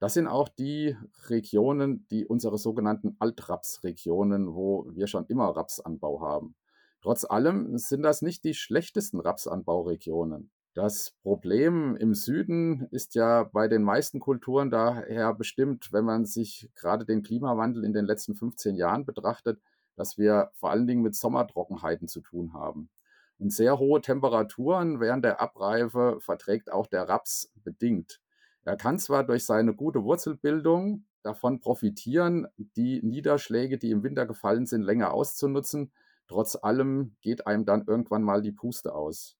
Das 0.00 0.14
sind 0.14 0.26
auch 0.26 0.48
die 0.48 0.96
Regionen, 1.28 2.06
die 2.10 2.26
unsere 2.26 2.56
sogenannten 2.56 3.16
Altraps-Regionen, 3.18 4.54
wo 4.54 4.86
wir 4.94 5.06
schon 5.06 5.26
immer 5.26 5.54
Rapsanbau 5.54 6.22
haben. 6.22 6.56
Trotz 7.02 7.24
allem 7.24 7.76
sind 7.76 8.02
das 8.02 8.22
nicht 8.22 8.42
die 8.44 8.54
schlechtesten 8.54 9.20
Rapsanbauregionen. 9.20 10.50
Das 10.72 11.14
Problem 11.22 11.96
im 11.96 12.14
Süden 12.14 12.86
ist 12.90 13.14
ja 13.14 13.44
bei 13.44 13.68
den 13.68 13.82
meisten 13.82 14.20
Kulturen 14.20 14.70
daher 14.70 15.34
bestimmt, 15.34 15.92
wenn 15.92 16.06
man 16.06 16.24
sich 16.24 16.70
gerade 16.74 17.04
den 17.04 17.22
Klimawandel 17.22 17.84
in 17.84 17.92
den 17.92 18.06
letzten 18.06 18.34
15 18.34 18.76
Jahren 18.76 19.04
betrachtet, 19.04 19.60
dass 19.96 20.16
wir 20.16 20.50
vor 20.54 20.70
allen 20.70 20.86
Dingen 20.86 21.02
mit 21.02 21.14
Sommertrockenheiten 21.14 22.08
zu 22.08 22.22
tun 22.22 22.54
haben. 22.54 22.88
Und 23.38 23.52
sehr 23.52 23.78
hohe 23.78 24.00
Temperaturen 24.00 25.00
während 25.00 25.26
der 25.26 25.42
Abreife 25.42 26.18
verträgt 26.20 26.72
auch 26.72 26.86
der 26.86 27.06
Raps 27.06 27.52
bedingt. 27.64 28.20
Er 28.64 28.76
kann 28.76 28.98
zwar 28.98 29.24
durch 29.24 29.44
seine 29.44 29.74
gute 29.74 30.04
Wurzelbildung 30.04 31.04
davon 31.22 31.60
profitieren, 31.60 32.46
die 32.56 33.02
Niederschläge, 33.02 33.78
die 33.78 33.90
im 33.90 34.02
Winter 34.02 34.26
gefallen 34.26 34.66
sind, 34.66 34.82
länger 34.82 35.12
auszunutzen. 35.12 35.92
Trotz 36.28 36.56
allem 36.56 37.16
geht 37.20 37.46
einem 37.46 37.64
dann 37.64 37.84
irgendwann 37.86 38.22
mal 38.22 38.42
die 38.42 38.52
Puste 38.52 38.94
aus. 38.94 39.36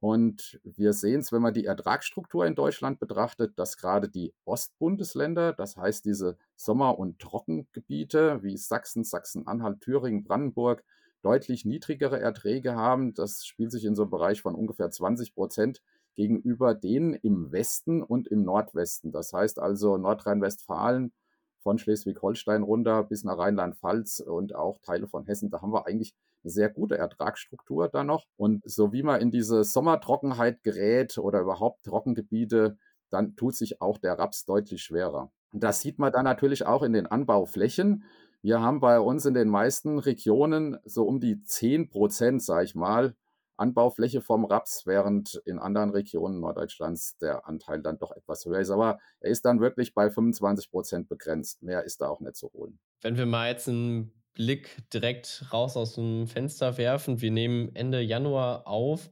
Und 0.00 0.58
wir 0.64 0.94
sehen 0.94 1.20
es, 1.20 1.30
wenn 1.30 1.42
man 1.42 1.52
die 1.52 1.66
Ertragsstruktur 1.66 2.46
in 2.46 2.54
Deutschland 2.54 2.98
betrachtet, 2.98 3.58
dass 3.58 3.76
gerade 3.76 4.08
die 4.08 4.32
Ostbundesländer, 4.46 5.52
das 5.52 5.76
heißt 5.76 6.06
diese 6.06 6.38
Sommer- 6.56 6.98
und 6.98 7.18
Trockengebiete 7.18 8.42
wie 8.42 8.56
Sachsen, 8.56 9.04
Sachsen-Anhalt, 9.04 9.82
Thüringen, 9.82 10.24
Brandenburg, 10.24 10.84
deutlich 11.22 11.66
niedrigere 11.66 12.18
Erträge 12.18 12.74
haben. 12.74 13.12
Das 13.12 13.44
spielt 13.44 13.72
sich 13.72 13.84
in 13.84 13.94
so 13.94 14.02
einem 14.02 14.10
Bereich 14.10 14.40
von 14.40 14.54
ungefähr 14.54 14.90
20 14.90 15.34
Prozent 15.34 15.82
gegenüber 16.20 16.74
denen 16.74 17.14
im 17.14 17.50
Westen 17.50 18.02
und 18.02 18.28
im 18.28 18.44
Nordwesten. 18.44 19.10
Das 19.10 19.32
heißt 19.32 19.58
also 19.58 19.96
Nordrhein-Westfalen 19.96 21.14
von 21.62 21.78
Schleswig-Holstein 21.78 22.62
runter 22.62 23.04
bis 23.04 23.24
nach 23.24 23.38
Rheinland-Pfalz 23.38 24.20
und 24.20 24.54
auch 24.54 24.80
Teile 24.82 25.08
von 25.08 25.24
Hessen. 25.24 25.48
Da 25.48 25.62
haben 25.62 25.72
wir 25.72 25.86
eigentlich 25.86 26.14
eine 26.44 26.50
sehr 26.50 26.68
gute 26.68 26.98
Ertragsstruktur 26.98 27.88
da 27.88 28.04
noch. 28.04 28.26
Und 28.36 28.62
so 28.68 28.92
wie 28.92 29.02
man 29.02 29.22
in 29.22 29.30
diese 29.30 29.64
Sommertrockenheit 29.64 30.62
gerät 30.62 31.16
oder 31.16 31.40
überhaupt 31.40 31.84
Trockengebiete, 31.84 32.76
dann 33.08 33.34
tut 33.34 33.56
sich 33.56 33.80
auch 33.80 33.96
der 33.96 34.18
Raps 34.18 34.44
deutlich 34.44 34.82
schwerer. 34.82 35.30
Das 35.54 35.80
sieht 35.80 35.98
man 35.98 36.12
dann 36.12 36.24
natürlich 36.24 36.66
auch 36.66 36.82
in 36.82 36.92
den 36.92 37.06
Anbauflächen. 37.06 38.04
Wir 38.42 38.60
haben 38.60 38.80
bei 38.80 39.00
uns 39.00 39.24
in 39.24 39.32
den 39.32 39.48
meisten 39.48 39.98
Regionen 39.98 40.76
so 40.84 41.04
um 41.04 41.18
die 41.18 41.42
10 41.42 41.88
Prozent, 41.88 42.42
sage 42.42 42.64
ich 42.64 42.74
mal, 42.74 43.14
Anbaufläche 43.60 44.22
vom 44.22 44.44
Raps, 44.44 44.86
während 44.86 45.40
in 45.44 45.58
anderen 45.58 45.90
Regionen 45.90 46.40
Norddeutschlands 46.40 47.18
der 47.18 47.46
Anteil 47.46 47.82
dann 47.82 47.98
doch 47.98 48.12
etwas 48.12 48.44
höher 48.46 48.60
ist. 48.60 48.70
Aber 48.70 48.98
er 49.20 49.30
ist 49.30 49.44
dann 49.44 49.60
wirklich 49.60 49.94
bei 49.94 50.10
25 50.10 50.70
Prozent 50.70 51.08
begrenzt. 51.08 51.62
Mehr 51.62 51.84
ist 51.84 52.00
da 52.00 52.08
auch 52.08 52.20
nicht 52.20 52.36
zu 52.36 52.50
holen. 52.52 52.78
Wenn 53.02 53.16
wir 53.16 53.26
mal 53.26 53.50
jetzt 53.50 53.68
einen 53.68 54.12
Blick 54.34 54.82
direkt 54.92 55.44
raus 55.52 55.76
aus 55.76 55.94
dem 55.94 56.26
Fenster 56.26 56.78
werfen, 56.78 57.20
wir 57.20 57.30
nehmen 57.30 57.74
Ende 57.74 58.00
Januar 58.00 58.66
auf. 58.66 59.10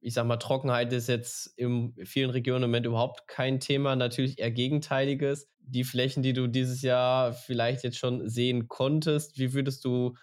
Ich 0.00 0.14
sag 0.14 0.26
mal, 0.26 0.38
Trockenheit 0.38 0.92
ist 0.92 1.08
jetzt 1.08 1.52
in 1.56 1.94
vielen 2.04 2.30
Regionen 2.30 2.64
im 2.64 2.70
Moment 2.70 2.86
überhaupt 2.86 3.28
kein 3.28 3.60
Thema, 3.60 3.96
natürlich 3.96 4.38
eher 4.38 4.50
gegenteiliges. 4.50 5.48
Die 5.60 5.84
Flächen, 5.84 6.22
die 6.22 6.32
du 6.32 6.46
dieses 6.46 6.82
Jahr 6.82 7.34
vielleicht 7.34 7.84
jetzt 7.84 7.98
schon 7.98 8.28
sehen 8.28 8.66
konntest, 8.66 9.38
wie 9.38 9.52
würdest 9.52 9.84
du 9.84 10.14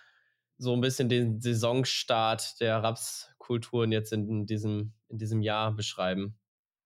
so 0.58 0.74
ein 0.74 0.82
bisschen 0.82 1.10
den 1.10 1.42
Saisonstart 1.42 2.60
der 2.60 2.82
Rapskulturen 2.84 3.92
jetzt 3.92 4.14
in 4.14 4.46
diesem, 4.46 4.94
in 5.10 5.18
diesem 5.18 5.42
Jahr 5.42 5.74
beschreiben? 5.74 6.38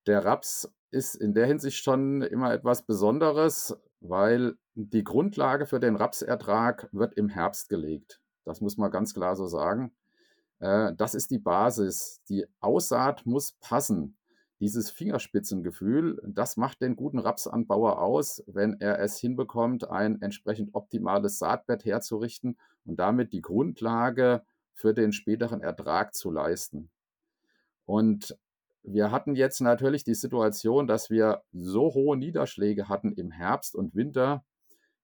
Der 0.07 0.25
Raps 0.25 0.71
ist 0.91 1.15
in 1.15 1.33
der 1.33 1.45
Hinsicht 1.45 1.83
schon 1.83 2.21
immer 2.21 2.53
etwas 2.53 2.85
Besonderes, 2.85 3.75
weil 3.99 4.55
die 4.73 5.03
Grundlage 5.03 5.65
für 5.65 5.79
den 5.79 5.95
Rapsertrag 5.95 6.89
wird 6.91 7.15
im 7.15 7.29
Herbst 7.29 7.69
gelegt. 7.69 8.21
Das 8.45 8.61
muss 8.61 8.77
man 8.77 8.91
ganz 8.91 9.13
klar 9.13 9.35
so 9.35 9.47
sagen. 9.47 9.91
Äh, 10.59 10.93
das 10.95 11.15
ist 11.15 11.31
die 11.31 11.39
Basis. 11.39 12.21
Die 12.29 12.45
Aussaat 12.59 13.25
muss 13.25 13.53
passen 13.59 14.18
dieses 14.59 14.89
Fingerspitzengefühl, 14.89 16.21
das 16.25 16.57
macht 16.57 16.81
den 16.81 16.95
guten 16.95 17.19
Rapsanbauer 17.19 18.01
aus, 18.01 18.43
wenn 18.47 18.79
er 18.79 18.99
es 18.99 19.17
hinbekommt, 19.17 19.89
ein 19.89 20.21
entsprechend 20.21 20.75
optimales 20.75 21.39
Saatbett 21.39 21.85
herzurichten 21.85 22.57
und 22.85 22.97
damit 22.99 23.31
die 23.31 23.41
Grundlage 23.41 24.43
für 24.73 24.93
den 24.93 25.13
späteren 25.13 25.61
Ertrag 25.61 26.13
zu 26.13 26.31
leisten. 26.31 26.89
Und 27.85 28.37
wir 28.83 29.11
hatten 29.11 29.35
jetzt 29.35 29.61
natürlich 29.61 30.03
die 30.03 30.13
Situation, 30.13 30.87
dass 30.87 31.09
wir 31.09 31.43
so 31.53 31.93
hohe 31.93 32.17
Niederschläge 32.17 32.87
hatten 32.87 33.13
im 33.13 33.31
Herbst 33.31 33.75
und 33.75 33.95
Winter, 33.95 34.43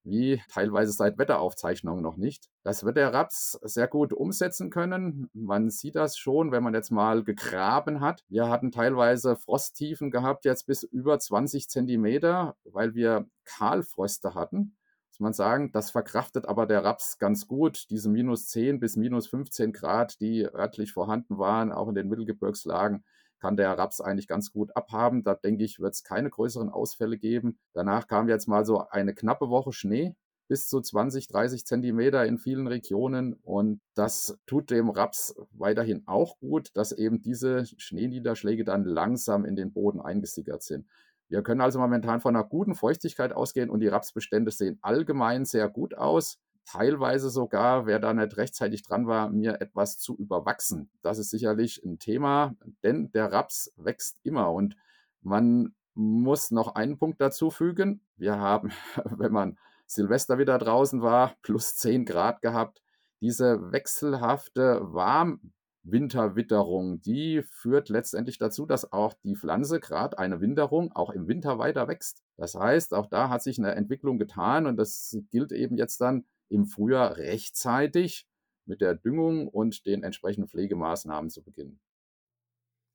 wie 0.06 0.42
teilweise 0.50 0.92
seit 0.92 1.18
Wetteraufzeichnungen 1.18 2.02
noch 2.02 2.18
nicht. 2.18 2.50
Das 2.64 2.84
wird 2.84 2.98
der 2.98 3.14
Raps 3.14 3.60
sehr 3.64 3.88
gut 3.88 4.14
umsetzen 4.14 4.70
können. 4.70 5.30
Man 5.34 5.70
sieht 5.70 5.96
das 5.96 6.18
schon, 6.18 6.52
wenn 6.52 6.64
man 6.64 6.74
jetzt 6.74 6.92
mal 6.92 7.24
gegraben 7.24 8.02
hat. 8.02 8.24
Wir 8.30 8.50
hatten 8.50 8.72
teilweise 8.72 9.36
Frosttiefen 9.36 10.12
gehabt, 10.12 10.46
jetzt 10.46 10.68
bis 10.68 10.84
über 10.84 11.20
20 11.20 11.70
Zentimeter, 11.70 12.56
weil 12.64 12.94
wir 12.94 13.28
Kahlfröste 13.46 14.36
hatten. 14.36 14.76
Muss 15.10 15.20
man 15.22 15.34
sagen, 15.34 15.72
das 15.72 15.92
verkraftet 15.92 16.46
aber 16.46 16.66
der 16.66 16.84
Raps 16.84 17.18
ganz 17.18 17.48
gut. 17.48 17.90
Diese 17.90 18.10
minus 18.10 18.48
10 18.48 18.82
bis 18.82 18.98
minus 18.98 19.28
15 19.28 19.72
Grad, 19.72 20.20
die 20.20 20.44
örtlich 20.44 20.92
vorhanden 20.92 21.38
waren, 21.38 21.72
auch 21.72 21.88
in 21.88 21.96
den 21.96 22.10
Mittelgebirgslagen, 22.10 23.06
kann 23.40 23.58
der 23.58 23.78
Raps 23.78 24.02
eigentlich 24.02 24.28
ganz 24.28 24.52
gut 24.52 24.76
abhaben. 24.76 25.24
Da 25.24 25.36
denke 25.36 25.64
ich, 25.64 25.80
wird 25.80 25.94
es 25.94 26.04
keine 26.04 26.30
größeren 26.30 26.70
Ausfälle 26.70 27.18
geben. 27.18 27.58
Danach 27.74 28.08
kam 28.08 28.30
jetzt 28.30 28.48
mal 28.48 28.66
so 28.66 28.88
eine 28.90 29.14
knappe 29.14 29.50
Woche 29.50 29.74
Schnee 29.74 30.16
bis 30.48 30.68
zu 30.68 30.80
20, 30.80 31.28
30 31.28 31.66
Zentimeter 31.66 32.26
in 32.26 32.38
vielen 32.38 32.68
Regionen. 32.68 33.34
Und 33.34 33.82
das 33.96 34.38
tut 34.46 34.70
dem 34.70 34.90
Raps 34.90 35.36
weiterhin 35.52 36.04
auch 36.06 36.40
gut, 36.40 36.70
dass 36.76 36.92
eben 36.92 37.22
diese 37.22 37.66
Schneeniederschläge 37.66 38.64
dann 38.64 38.84
langsam 38.84 39.46
in 39.46 39.56
den 39.56 39.74
Boden 39.74 40.02
eingesickert 40.02 40.64
sind. 40.64 40.88
Wir 41.28 41.42
können 41.42 41.62
also 41.62 41.80
momentan 41.80 42.22
von 42.22 42.36
einer 42.36 42.46
guten 42.46 42.76
Feuchtigkeit 42.76 43.34
ausgehen 43.34 43.72
und 43.72 43.80
die 43.80 43.88
Rapsbestände 43.88 44.52
sehen 44.52 44.78
allgemein 44.82 45.46
sehr 45.46 45.68
gut 45.70 45.96
aus 45.96 46.40
teilweise 46.66 47.30
sogar, 47.30 47.86
wer 47.86 48.00
da 48.00 48.14
nicht 48.14 48.38
rechtzeitig 48.38 48.84
dran 48.84 49.08
war, 49.08 49.30
mir 49.30 49.62
etwas 49.62 49.98
zu 49.98 50.18
überwachsen. 50.18 50.90
Das 51.02 51.18
ist 51.18 51.30
sicherlich 51.30 51.84
ein 51.84 52.00
Thema, 52.00 52.56
denn 52.84 53.12
der 53.12 53.32
Raps 53.32 53.72
wächst 53.78 54.20
immer 54.24 54.52
und 54.52 54.76
man 55.22 55.74
muss 55.94 56.52
noch 56.52 56.76
einen 56.76 56.98
Punkt 56.98 57.22
dazu 57.22 57.50
fügen. 57.50 58.02
Wir 58.18 58.38
haben, 58.38 58.72
wenn 59.18 59.32
man 59.32 59.58
Silvester 59.88 60.38
wieder 60.38 60.58
draußen 60.58 61.02
war, 61.02 61.36
plus 61.42 61.76
10 61.78 62.06
Grad 62.06 62.42
gehabt. 62.42 62.82
Diese 63.22 63.72
wechselhafte 63.72 64.82
Warmwinterwitterung, 64.82 67.02
die 67.02 67.44
führt 67.44 67.90
letztendlich 67.90 68.38
dazu, 68.38 68.66
dass 68.66 68.92
auch 68.92 69.14
die 69.24 69.36
Pflanze, 69.36 69.80
gerade 69.80 70.20
eine 70.20 70.42
Winterung, 70.42 70.92
auch 70.92 71.12
im 71.12 71.28
Winter 71.28 71.60
weiter 71.60 71.88
wächst. 71.88 72.24
Das 72.36 72.56
heißt, 72.56 72.94
auch 72.94 73.08
da 73.08 73.30
hat 73.30 73.42
sich 73.42 73.58
eine 73.58 73.76
Entwicklung 73.76 74.20
getan 74.20 74.66
und 74.66 74.78
das 74.78 75.18
gilt 75.32 75.52
eben 75.52 75.78
jetzt 75.78 76.02
dann 76.02 76.26
im 76.50 76.66
Frühjahr 76.66 77.18
rechtzeitig 77.18 78.28
mit 78.66 78.82
der 78.82 78.96
Düngung 78.96 79.48
und 79.48 79.86
den 79.86 80.04
entsprechenden 80.04 80.50
Pflegemaßnahmen 80.50 81.30
zu 81.30 81.44
beginnen. 81.44 81.80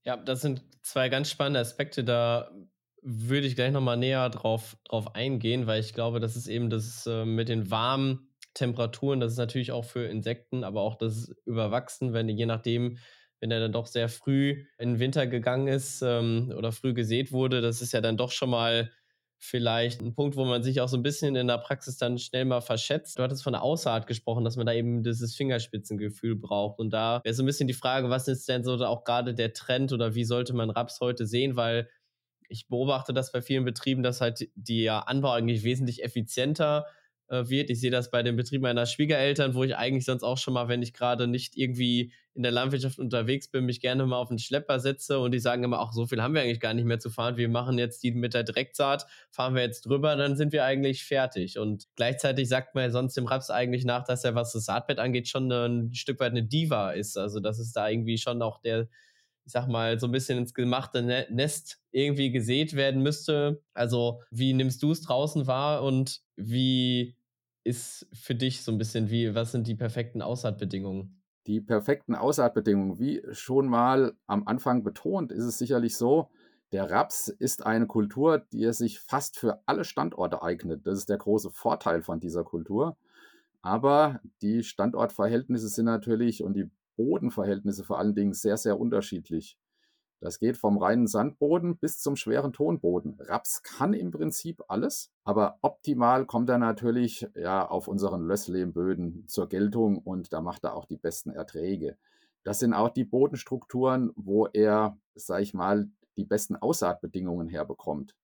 Ja, 0.04 0.16
das 0.16 0.40
sind 0.40 0.62
zwei 0.83 1.09
ganz 1.09 1.30
spannende 1.30 1.61
Aspekte. 1.61 2.04
Da 2.04 2.50
würde 3.02 3.47
ich 3.47 3.54
gleich 3.54 3.73
nochmal 3.73 3.97
näher 3.97 4.28
drauf, 4.30 4.76
drauf 4.85 5.14
eingehen, 5.14 5.66
weil 5.66 5.80
ich 5.80 5.95
glaube, 5.95 6.21
das 6.21 6.37
ist 6.37 6.49
eben 6.49 6.71
das 6.71 7.07
äh, 7.07 7.25
mit 7.25 7.49
den 7.49 7.71
warmen 7.71 8.30
Temperaturen, 8.54 9.21
das 9.21 9.33
ist 9.33 9.38
natürlich 9.38 9.73
auch 9.73 9.85
für 9.85 10.04
Insekten, 10.07 10.64
aber 10.64 10.80
auch 10.83 10.97
das 10.97 11.33
Überwachsen, 11.47 12.12
wenn 12.12 12.28
je 12.28 12.47
nachdem, 12.47 12.99
wenn 13.38 13.50
er 13.50 13.61
dann 13.61 13.73
doch 13.73 13.87
sehr 13.87 14.09
früh 14.09 14.64
in 14.78 14.95
den 14.95 14.99
Winter 14.99 15.26
gegangen 15.26 15.69
ist 15.69 16.02
ähm, 16.02 16.52
oder 16.57 16.73
früh 16.73 16.92
gesät 16.92 17.30
wurde, 17.33 17.61
das 17.61 17.80
ist 17.80 17.92
ja 17.92 18.00
dann 18.00 18.16
doch 18.16 18.33
schon 18.33 18.50
mal 18.50 18.90
vielleicht 19.42 20.02
ein 20.02 20.14
Punkt, 20.14 20.37
wo 20.37 20.44
man 20.44 20.62
sich 20.62 20.82
auch 20.82 20.88
so 20.88 20.99
ein 20.99 21.02
bisschen 21.02 21.35
in 21.35 21.47
der 21.49 21.59
Praxis 21.59 21.97
dann 21.97 22.18
schnell 22.18 22.44
mal 22.44 22.61
verschätzt. 22.61 23.18
Du 23.18 23.23
hattest 23.23 23.42
von 23.42 23.54
der 23.54 23.62
Aussaat 23.62 24.06
gesprochen, 24.06 24.44
dass 24.44 24.56
man 24.56 24.66
da 24.66 24.75
eben 24.75 25.02
dieses 25.02 25.35
Fingerspitzengefühl 25.35 26.37
braucht. 26.37 26.78
Und 26.78 26.90
da 26.90 27.20
wäre 27.25 27.35
so 27.35 27.42
ein 27.42 27.47
bisschen 27.47 27.66
die 27.66 27.75
Frage, 27.75 28.11
was 28.11 28.28
ist 28.28 28.49
denn 28.49 28.62
so 28.62 28.75
auch 28.85 29.02
gerade 29.02 29.35
der 29.35 29.54
Trend 29.54 29.92
oder 29.92 30.14
wie 30.14 30.25
sollte 30.25 30.52
man 30.52 30.68
Raps 30.68 31.00
heute 31.00 31.26
sehen? 31.26 31.56
Weil 31.56 31.88
ich 32.49 32.68
beobachte 32.68 33.14
das 33.14 33.32
bei 33.32 33.40
vielen 33.40 33.64
Betrieben, 33.64 34.02
dass 34.02 34.20
halt 34.20 34.47
der 34.54 35.09
Anbau 35.09 35.32
eigentlich 35.32 35.64
wesentlich 35.64 36.04
effizienter 36.04 36.85
äh, 37.31 37.49
wird. 37.49 37.71
Ich 37.71 37.81
sehe 37.81 37.91
das 37.91 38.11
bei 38.11 38.23
den 38.23 38.37
Betrieben 38.37 38.63
meiner 38.63 38.87
Schwiegereltern, 38.87 39.55
wo 39.55 39.63
ich 39.63 39.77
eigentlich 39.77 40.05
sonst 40.05 40.23
auch 40.23 40.37
schon 40.37 40.55
mal, 40.55 40.69
wenn 40.69 40.83
ich 40.83 40.93
gerade 40.93 41.29
nicht 41.29 41.57
irgendwie 41.57 42.13
in 42.35 42.43
der 42.43 42.53
Landwirtschaft 42.53 42.99
unterwegs 42.99 43.49
bin, 43.49 43.67
mich 43.67 43.81
gerne 43.81 44.05
mal 44.07 44.17
auf 44.17 44.29
den 44.29 44.39
Schlepper 44.39 44.81
setze 44.81 45.19
und 45.19 45.33
die 45.33 45.39
sagen 45.39 45.63
immer, 45.63 45.81
auch 45.81 45.93
so 45.93 46.07
viel 46.07 46.23
haben 46.23 46.35
wir 46.35 46.43
eigentlich 46.43 46.61
gar 46.61 46.75
nicht 46.75 46.87
mehr 46.87 46.99
zu 46.99 47.11
fahren. 47.11 47.37
Wir 47.37 47.49
machen 47.49 47.79
jetzt 47.79 48.03
die 48.03 48.13
mit 48.13 48.35
der 48.35 48.43
Direktsaat, 48.43 49.07
fahren 49.31 49.55
wir 49.55 49.63
jetzt 49.63 49.87
drüber, 49.87 50.17
dann 50.17 50.37
sind 50.37 50.53
wir 50.53 50.65
eigentlich 50.65 51.05
fertig. 51.05 51.59
Und 51.59 51.87
gleichzeitig 51.97 52.49
sagt 52.49 52.75
man 52.75 52.91
sonst 52.91 53.17
dem 53.17 53.27
Raps 53.27 53.51
eigentlich 53.51 53.85
nach, 53.85 54.05
dass 54.05 54.25
er, 54.25 54.35
was 54.35 54.53
das 54.53 54.65
Saatbett 54.65 54.99
angeht, 54.99 55.29
schon 55.29 55.51
ein 55.51 55.95
Stück 55.95 56.19
weit 56.21 56.33
eine 56.33 56.45
Diva 56.45 56.91
ist. 56.91 57.17
Also, 57.17 57.41
dass 57.41 57.59
es 57.59 57.73
da 57.73 57.89
irgendwie 57.89 58.19
schon 58.19 58.43
auch 58.43 58.61
der, 58.61 58.89
ich 59.45 59.53
sag 59.53 59.69
mal, 59.69 60.01
so 60.01 60.07
ein 60.07 60.13
bisschen 60.13 60.39
ins 60.39 60.55
gemachte 60.55 61.03
ne-, 61.03 61.27
Nest 61.31 61.81
irgendwie 61.93 62.31
gesät 62.31 62.75
werden 62.75 63.03
müsste. 63.03 63.63
Also, 63.73 64.21
wie 64.31 64.53
nimmst 64.53 64.83
du 64.83 64.93
es 64.93 65.03
draußen 65.03 65.47
wahr 65.47 65.83
und 65.83 66.23
wie 66.37 67.17
ist 67.64 68.07
für 68.12 68.35
dich 68.35 68.62
so 68.62 68.73
ein 68.73 68.79
bisschen 68.79 69.11
wie, 69.11 69.35
was 69.35 69.52
sind 69.52 69.67
die 69.67 69.75
perfekten 69.75 70.23
Aussaatbedingungen? 70.23 71.23
Die 71.47 71.61
perfekten 71.61 72.14
Aussaatbedingungen, 72.14 72.99
wie 72.99 73.23
schon 73.33 73.67
mal 73.67 74.14
am 74.26 74.47
Anfang 74.47 74.83
betont, 74.85 75.33
ist 75.33 75.45
es 75.45 75.59
sicherlich 75.59 75.97
so, 75.97 76.29
der 76.73 76.90
Raps 76.90 77.29
ist 77.29 77.67
eine 77.67 77.87
Kultur, 77.87 78.38
die 78.52 78.73
sich 78.73 79.00
fast 79.00 79.38
für 79.38 79.62
alle 79.67 79.85
Standorte 79.85 80.43
eignet. 80.43 80.87
Das 80.87 80.99
ist 80.99 81.09
der 81.09 81.19
große 81.19 81.50
Vorteil 81.50 82.02
von 82.02 82.21
dieser 82.21 82.45
Kultur. 82.45 82.97
Aber 83.62 84.21
die 84.43 84.62
Standortverhältnisse 84.62 85.69
sind 85.69 85.87
natürlich 85.87 86.43
und 86.45 86.55
die 86.55 86.71
Bodenverhältnisse 86.97 87.85
vor 87.85 87.99
allen 87.99 88.14
Dingen 88.14 88.35
sehr, 88.35 88.57
sehr 88.57 88.79
unterschiedlich. 88.79 89.59
Das 90.21 90.39
geht 90.39 90.59
vom 90.59 90.77
reinen 90.77 91.07
Sandboden 91.07 91.79
bis 91.79 91.99
zum 91.99 92.15
schweren 92.15 92.53
Tonboden. 92.53 93.17
Raps 93.21 93.62
kann 93.62 93.95
im 93.95 94.11
Prinzip 94.11 94.62
alles, 94.69 95.11
aber 95.25 95.59
optimal 95.62 96.27
kommt 96.27 96.50
er 96.50 96.59
natürlich 96.59 97.27
ja, 97.35 97.67
auf 97.67 97.89
unseren 97.89 98.27
Lösslehmböden 98.27 99.25
zur 99.29 99.49
Geltung 99.49 99.97
und 99.97 100.33
da 100.35 100.43
macht 100.43 100.65
er 100.65 100.75
auch 100.75 100.85
die 100.85 100.99
besten 100.99 101.31
Erträge. 101.31 101.97
Das 102.43 102.59
sind 102.59 102.75
auch 102.75 102.91
die 102.91 103.05
Bodenstrukturen, 103.05 104.12
wo 104.15 104.47
er, 104.47 104.99
sag 105.15 105.41
ich 105.41 105.55
mal, 105.55 105.89
die 106.17 106.25
besten 106.25 106.57
Aussaatbedingungen 106.57 107.49
herbekommt. 107.49 108.15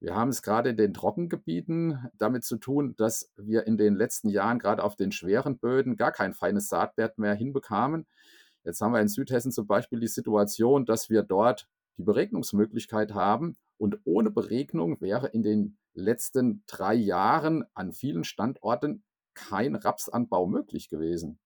Wir 0.00 0.14
haben 0.14 0.28
es 0.28 0.42
gerade 0.42 0.70
in 0.70 0.76
den 0.76 0.94
Trockengebieten 0.94 2.08
damit 2.16 2.44
zu 2.44 2.56
tun, 2.56 2.94
dass 2.96 3.32
wir 3.36 3.66
in 3.66 3.76
den 3.76 3.96
letzten 3.96 4.28
Jahren 4.28 4.60
gerade 4.60 4.84
auf 4.84 4.94
den 4.94 5.10
schweren 5.10 5.58
Böden 5.58 5.96
gar 5.96 6.12
kein 6.12 6.34
feines 6.34 6.68
Saatwert 6.68 7.18
mehr 7.18 7.34
hinbekamen. 7.34 8.06
Jetzt 8.68 8.82
haben 8.82 8.92
wir 8.92 9.00
in 9.00 9.08
Südhessen 9.08 9.50
zum 9.50 9.66
Beispiel 9.66 9.98
die 9.98 10.08
Situation, 10.08 10.84
dass 10.84 11.08
wir 11.08 11.22
dort 11.22 11.66
die 11.96 12.02
Beregnungsmöglichkeit 12.02 13.14
haben. 13.14 13.56
Und 13.78 13.98
ohne 14.04 14.30
Beregnung 14.30 15.00
wäre 15.00 15.28
in 15.28 15.42
den 15.42 15.78
letzten 15.94 16.64
drei 16.66 16.92
Jahren 16.92 17.64
an 17.72 17.94
vielen 17.94 18.24
Standorten 18.24 19.02
kein 19.32 19.74
Rapsanbau 19.74 20.46
möglich 20.46 20.90
gewesen, 20.90 21.38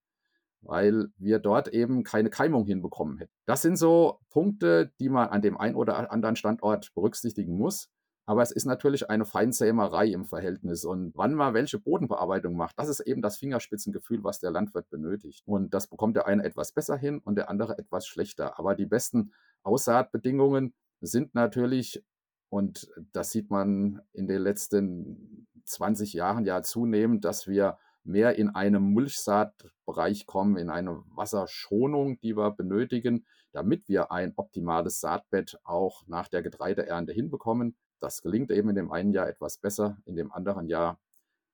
weil 0.59 1.13
wir 1.15 1.39
dort 1.39 1.69
eben 1.69 2.03
keine 2.03 2.29
Keimung 2.29 2.65
hinbekommen 2.65 3.17
hätten. 3.19 3.31
Das 3.45 3.61
sind 3.61 3.77
so 3.77 4.19
Punkte, 4.29 4.91
die 4.99 5.07
man 5.07 5.29
an 5.29 5.41
dem 5.41 5.55
einen 5.57 5.75
oder 5.75 6.11
anderen 6.11 6.35
Standort 6.35 6.93
berücksichtigen 6.93 7.57
muss. 7.57 7.89
Aber 8.25 8.41
es 8.41 8.51
ist 8.51 8.65
natürlich 8.65 9.09
eine 9.09 9.25
Feinsämerei 9.25 10.07
im 10.07 10.25
Verhältnis. 10.25 10.85
Und 10.85 11.11
wann 11.15 11.33
man 11.33 11.53
welche 11.53 11.77
Bodenbearbeitung 11.77 12.55
macht, 12.55 12.79
das 12.79 12.87
ist 12.87 13.01
eben 13.01 13.21
das 13.21 13.37
Fingerspitzengefühl, 13.37 14.23
was 14.23 14.39
der 14.39 14.51
Landwirt 14.51 14.89
benötigt. 14.89 15.43
Und 15.45 15.73
das 15.73 15.87
bekommt 15.87 16.15
der 16.15 16.25
eine 16.25 16.43
etwas 16.43 16.71
besser 16.71 16.95
hin 16.95 17.19
und 17.19 17.35
der 17.35 17.49
andere 17.49 17.77
etwas 17.77 18.07
schlechter. 18.07 18.57
Aber 18.57 18.75
die 18.75 18.85
besten 18.85 19.33
Aussaatbedingungen 19.63 20.73
sind 21.01 21.35
natürlich, 21.35 22.03
und 22.49 22.89
das 23.11 23.31
sieht 23.31 23.49
man 23.49 24.01
in 24.13 24.27
den 24.27 24.41
letzten 24.41 25.47
20 25.65 26.13
Jahren 26.13 26.45
ja 26.45 26.61
zunehmend, 26.61 27.25
dass 27.25 27.47
wir 27.47 27.77
mehr 28.05 28.37
in 28.37 28.49
einen 28.49 28.83
Mulchsaatbereich 28.83 30.25
kommen, 30.25 30.57
in 30.57 30.69
eine 30.69 31.03
Wasserschonung, 31.15 32.19
die 32.19 32.35
wir 32.35 32.51
benötigen, 32.51 33.25
damit 33.51 33.87
wir 33.87 34.11
ein 34.11 34.33
optimales 34.35 34.99
Saatbett 34.99 35.57
auch 35.63 36.05
nach 36.07 36.27
der 36.27 36.41
Getreideernte 36.41 37.13
hinbekommen. 37.13 37.75
Das 38.03 38.21
gelingt 38.21 38.51
eben 38.51 38.67
in 38.67 38.75
dem 38.75 38.91
einen 38.91 39.13
Jahr 39.13 39.29
etwas 39.29 39.57
besser, 39.57 39.97
in 40.03 40.17
dem 40.17 40.29
anderen 40.33 40.67
Jahr 40.67 40.99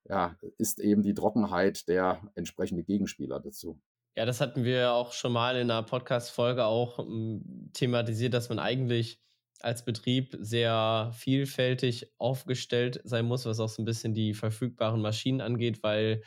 ja, 0.08 0.36
ist 0.58 0.80
eben 0.80 1.04
die 1.04 1.14
Trockenheit 1.14 1.86
der 1.86 2.20
entsprechende 2.34 2.82
Gegenspieler 2.82 3.38
dazu. 3.38 3.80
Ja, 4.16 4.24
das 4.26 4.40
hatten 4.40 4.64
wir 4.64 4.92
auch 4.92 5.12
schon 5.12 5.32
mal 5.32 5.54
in 5.54 5.70
einer 5.70 5.84
Podcast-Folge 5.84 6.64
auch 6.64 6.98
hm, 6.98 7.70
thematisiert, 7.72 8.34
dass 8.34 8.48
man 8.48 8.58
eigentlich 8.58 9.20
als 9.60 9.84
Betrieb 9.84 10.36
sehr 10.40 11.12
vielfältig 11.14 12.12
aufgestellt 12.18 13.00
sein 13.04 13.26
muss, 13.26 13.46
was 13.46 13.60
auch 13.60 13.68
so 13.68 13.80
ein 13.80 13.84
bisschen 13.84 14.12
die 14.12 14.34
verfügbaren 14.34 15.00
Maschinen 15.00 15.40
angeht, 15.40 15.84
weil 15.84 16.22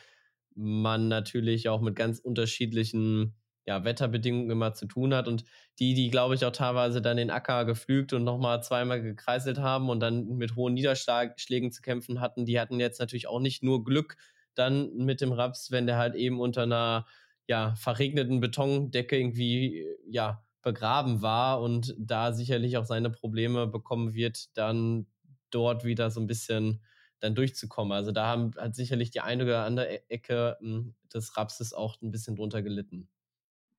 man 0.56 1.10
natürlich 1.10 1.68
auch 1.68 1.82
mit 1.82 1.98
ganz 1.98 2.20
unterschiedlichen 2.20 3.36
ja, 3.66 3.84
Wetterbedingungen 3.84 4.52
immer 4.52 4.74
zu 4.74 4.86
tun 4.88 5.14
hat. 5.14 5.28
Und 5.28 5.46
die, 5.80 5.94
die, 5.94 6.10
glaube 6.10 6.36
ich, 6.36 6.46
auch 6.46 6.52
teilweise 6.52 7.02
dann 7.02 7.18
den 7.18 7.32
Acker 7.32 7.66
geflügt 7.66 8.14
und 8.14 8.24
nochmal 8.24 8.62
zweimal 8.64 9.02
gekreiselt 9.02 9.60
haben 9.60 9.90
und 9.90 10.00
dann 10.00 10.26
mit 10.38 10.56
hohen 10.56 10.74
Niederschlägen 10.74 11.72
zu 11.72 11.82
kämpfen 11.82 12.20
hatten, 12.22 12.46
die 12.46 12.60
hatten 12.60 12.80
jetzt 12.80 13.00
natürlich 13.00 13.28
auch 13.28 13.40
nicht 13.40 13.64
nur 13.64 13.84
Glück 13.84 14.18
dann 14.56 14.96
mit 14.98 15.22
dem 15.22 15.32
Raps, 15.32 15.72
wenn 15.72 15.88
der 15.88 15.98
halt 15.98 16.16
eben 16.16 16.40
unter 16.40 16.64
einer 16.64 17.06
ja, 17.48 17.76
verregneten 17.76 18.40
Betondecke 18.40 19.18
irgendwie 19.18 19.86
ja, 20.08 20.44
begraben 20.62 21.22
war 21.22 21.62
und 21.62 21.96
da 21.98 22.34
sicherlich 22.34 22.78
auch 22.78 22.86
seine 22.86 23.10
Probleme 23.10 23.68
bekommen 23.68 24.14
wird, 24.14 24.58
dann 24.58 25.08
dort 25.50 25.84
wieder 25.84 26.10
so 26.12 26.20
ein 26.22 26.28
bisschen 26.28 26.84
dann 27.20 27.36
durchzukommen. 27.36 27.94
Also 27.94 28.12
da 28.12 28.28
haben, 28.28 28.52
hat 28.58 28.76
sicherlich 28.76 29.12
die 29.12 29.22
eine 29.22 29.44
oder 29.44 29.64
andere 29.66 29.88
e-, 29.94 30.04
Ecke 30.10 30.58
hm, 30.60 30.96
des 31.14 31.38
Rapses 31.38 31.74
auch 31.74 32.02
ein 32.02 32.12
bisschen 32.12 32.36
drunter 32.36 32.62
gelitten 32.62 33.10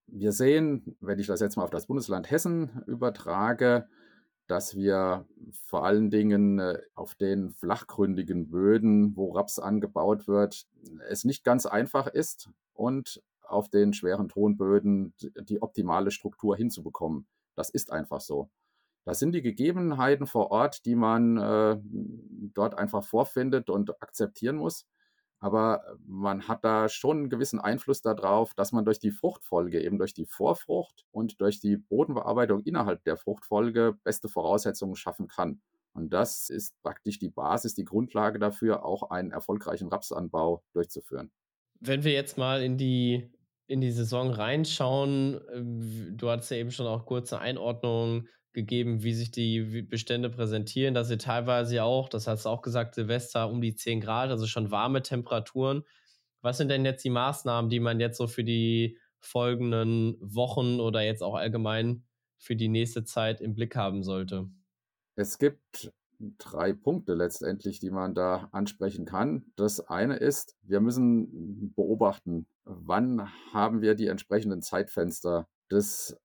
wir 0.07 0.33
sehen, 0.33 0.97
wenn 1.01 1.19
ich 1.19 1.27
das 1.27 1.41
jetzt 1.41 1.57
mal 1.57 1.65
auf 1.65 1.71
das 1.71 1.87
Bundesland 1.87 2.31
Hessen 2.31 2.83
übertrage, 2.87 3.89
dass 4.47 4.77
wir 4.77 5.27
vor 5.67 5.85
allen 5.85 6.11
Dingen 6.11 6.59
äh, 6.59 6.79
auf 6.95 7.15
den 7.15 7.51
flachgründigen 7.51 8.51
Böden, 8.51 9.17
wo 9.17 9.33
Raps 9.33 9.59
angebaut 9.59 10.29
wird, 10.29 10.67
es 11.09 11.25
nicht 11.25 11.45
ganz 11.45 11.67
einfach 11.67 12.07
ist 12.07 12.51
und 12.75 13.23
auf 13.41 13.69
den 13.69 13.93
schweren 13.93 14.29
Tonböden 14.29 15.15
die 15.19 15.63
optimale 15.63 16.11
Struktur 16.11 16.57
hinzubekommen. 16.57 17.27
Das 17.55 17.71
ist 17.71 17.91
einfach 17.93 18.21
so. 18.21 18.51
Das 19.05 19.19
sind 19.19 19.33
die 19.33 19.43
Gegebenheiten 19.43 20.27
vor 20.27 20.51
Ort, 20.51 20.87
die 20.87 20.95
man 20.95 21.37
äh, 21.37 21.79
dort 22.55 22.77
einfach 22.77 23.05
vorfindet 23.05 23.69
und 23.69 24.03
akzeptieren 24.03 24.57
muss. 24.57 24.87
Aber 25.45 25.99
man 26.07 26.49
hat 26.49 26.65
da 26.65 26.89
schon 26.89 27.19
einen 27.19 27.29
gewissen 27.29 27.61
Einfluss 27.61 28.01
darauf, 28.01 28.55
dass 28.55 28.73
man 28.73 28.87
durch 28.87 28.99
die 28.99 29.11
Fruchtfolge, 29.11 29.85
eben 29.85 29.99
durch 29.99 30.15
die 30.15 30.25
Vorfrucht 30.25 31.05
und 31.11 31.39
durch 31.43 31.61
die 31.61 31.77
Bodenbearbeitung 31.77 32.63
innerhalb 32.63 33.05
der 33.05 33.19
Fruchtfolge 33.19 33.99
beste 34.05 34.31
Voraussetzungen 34.31 34.97
schaffen 34.97 35.29
kann. 35.29 35.61
Und 35.93 36.15
das 36.15 36.49
ist 36.49 36.81
praktisch 36.83 37.19
die 37.19 37.29
Basis, 37.29 37.75
die 37.75 37.85
Grundlage 37.85 38.39
dafür, 38.39 38.87
auch 38.87 39.11
einen 39.11 39.33
erfolgreichen 39.33 39.89
Rapsanbau 39.89 40.65
durchzuführen. 40.73 41.31
Wenn 41.79 42.05
wir 42.05 42.13
jetzt 42.13 42.39
mal 42.39 42.63
in 42.63 42.79
die, 42.79 43.31
in 43.67 43.83
die 43.83 43.93
Saison 43.93 44.31
reinschauen, 44.31 45.43
ähm, 45.53 46.17
du 46.17 46.31
hattest 46.31 46.53
ja 46.53 46.57
eben 46.57 46.71
schon 46.71 46.87
auch 46.87 47.05
kurze 47.05 47.39
Einordnungen 47.39 48.31
gegeben, 48.55 49.03
wie 49.03 49.13
sich 49.13 49.31
die 49.31 49.83
Bestände 49.83 50.31
präsentieren. 50.31 50.95
Da 50.95 51.05
sie 51.05 51.19
teilweise 51.19 51.83
auch, 51.83 52.09
das 52.09 52.27
hast 52.27 52.47
du 52.47 52.49
auch 52.49 52.63
gesagt, 52.63 52.95
Silvester 52.95 53.51
um 53.51 53.61
die 53.61 53.75
10 53.75 54.01
Grad, 54.01 54.31
also 54.31 54.47
schon 54.47 54.71
warme 54.71 55.03
Temperaturen. 55.03 55.83
Was 56.41 56.59
sind 56.59 56.69
denn 56.69 56.85
jetzt 56.85 57.05
die 57.05 57.11
Maßnahmen, 57.11 57.71
die 57.71 57.81
man 57.81 58.01
jetzt 58.01 58.17
so 58.17 58.27
für 58.27 58.45
die 58.45 58.99
folgenden 59.19 60.17
Wochen 60.21 60.81
oder 60.81 61.03
jetzt 61.03 61.23
auch 61.23 61.35
allgemein 61.35 62.05
für 62.39 62.57
die 62.57 62.69
nächste 62.69 63.05
Zeit 63.05 63.41
im 63.41 63.55
Blick 63.55 63.77
haben 63.77 64.03
sollte? 64.03 64.49
Es 65.17 65.39
gibt 65.39 65.93
drei 66.39 66.73
Punkte 66.73 67.15
letztendlich, 67.15 67.81
die 67.81 67.91
man 67.91 68.15
da 68.15 68.49
ansprechen 68.53 69.05
kann. 69.05 69.47
Das 69.57 69.81
eine 69.89 70.17
ist, 70.17 70.57
wir 70.63 70.81
müssen 70.81 71.75
beobachten, 71.75 72.47
wann 72.65 73.31
haben 73.53 73.81
wir 73.81 73.95
die 73.95 74.07
entsprechenden 74.07 74.63
Zeitfenster. 74.63 75.49
Das 75.69 76.17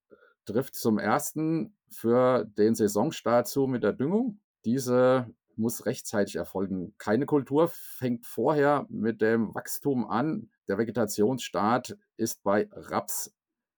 trifft 0.49 0.75
zum 0.75 0.97
ersten 0.97 1.75
für 1.91 2.45
den 2.57 2.75
Saisonstart 2.75 3.47
zu 3.47 3.67
mit 3.67 3.83
der 3.83 3.93
Düngung. 3.93 4.39
Diese 4.65 5.27
muss 5.55 5.85
rechtzeitig 5.85 6.38
erfolgen. 6.38 6.95
Keine 6.97 7.25
Kultur 7.25 7.69
fängt 7.69 8.25
vorher 8.25 8.85
mit 8.89 9.21
dem 9.21 9.53
Wachstum 9.53 10.09
an. 10.09 10.49
Der 10.67 10.77
Vegetationsstart 10.77 11.97
ist 12.17 12.43
bei 12.43 12.67
Raps 12.71 13.33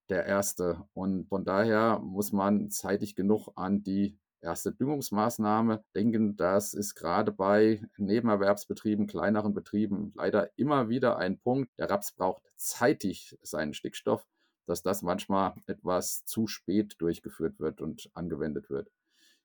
der 0.09 0.25
erste. 0.25 0.83
Und 0.93 1.27
von 1.27 1.43
daher 1.43 1.99
muss 1.99 2.31
man 2.31 2.69
zeitig 2.69 3.15
genug 3.15 3.49
an 3.55 3.83
die 3.83 4.17
erste 4.41 4.71
Düngungsmaßnahme 4.71 5.83
denken. 5.95 6.37
Das 6.37 6.73
ist 6.73 6.95
gerade 6.95 7.31
bei 7.31 7.81
Nebenerwerbsbetrieben, 7.97 9.07
kleineren 9.07 9.53
Betrieben 9.53 10.13
leider 10.15 10.49
immer 10.57 10.89
wieder 10.89 11.17
ein 11.17 11.39
Punkt. 11.39 11.71
Der 11.77 11.89
Raps 11.89 12.13
braucht 12.13 12.43
zeitig 12.55 13.37
seinen 13.41 13.73
Stickstoff 13.73 14.25
dass 14.71 14.83
das 14.83 15.01
manchmal 15.01 15.53
etwas 15.67 16.23
zu 16.23 16.47
spät 16.47 16.95
durchgeführt 16.99 17.59
wird 17.59 17.81
und 17.81 18.09
angewendet 18.13 18.69
wird. 18.69 18.89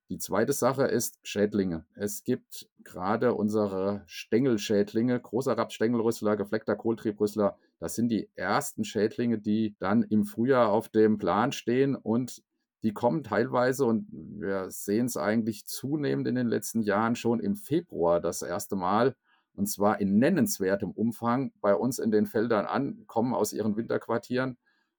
Die 0.09 0.19
zweite 0.19 0.53
Sache 0.53 0.85
ist 0.85 1.19
Schädlinge. 1.25 1.85
Es 1.97 2.23
gibt 2.23 2.69
gerade 2.85 3.35
unsere 3.35 4.05
Stängelschädlinge, 4.07 5.19
großer 5.19 5.59
Rapsstängelrüssler, 5.59 6.37
gefleckter 6.37 6.77
Kohltriebrüssler. 6.77 7.59
Das 7.81 7.97
sind 7.97 8.09
die 8.11 8.31
ersten 8.37 8.85
Schädlinge, 8.85 9.39
die 9.39 9.75
dann 9.81 10.05
im 10.05 10.27
Frühjahr 10.27 10.69
auf 10.71 10.89
dem 10.89 11.19
Plan 11.19 11.51
stehen 11.51 11.97
und 11.97 12.45
die 12.85 12.93
kommen 12.93 13.25
teilweise 13.25 13.85
und 13.85 14.07
wir 14.13 14.71
sehen 14.71 15.07
es 15.07 15.17
eigentlich 15.17 15.67
zunehmend 15.67 16.29
in 16.29 16.37
den 16.37 16.47
letzten 16.47 16.83
Jahren 16.83 17.17
schon 17.17 17.41
im 17.41 17.57
Februar 17.57 18.21
das 18.21 18.43
erste 18.43 18.77
Mal 18.77 19.17
und 19.57 19.67
zwar 19.67 20.01
in 20.01 20.21
nennenswertem 20.21 20.93
Umfang 20.93 21.51
bei 21.61 21.75
uns 21.75 21.99
in 21.99 22.13
den 22.13 22.27
Feldern 22.27 22.67
an, 22.67 23.03
kommen 23.09 23.35
aus 23.35 23.53
ihren 23.53 23.77
Winterquartieren 23.77 24.57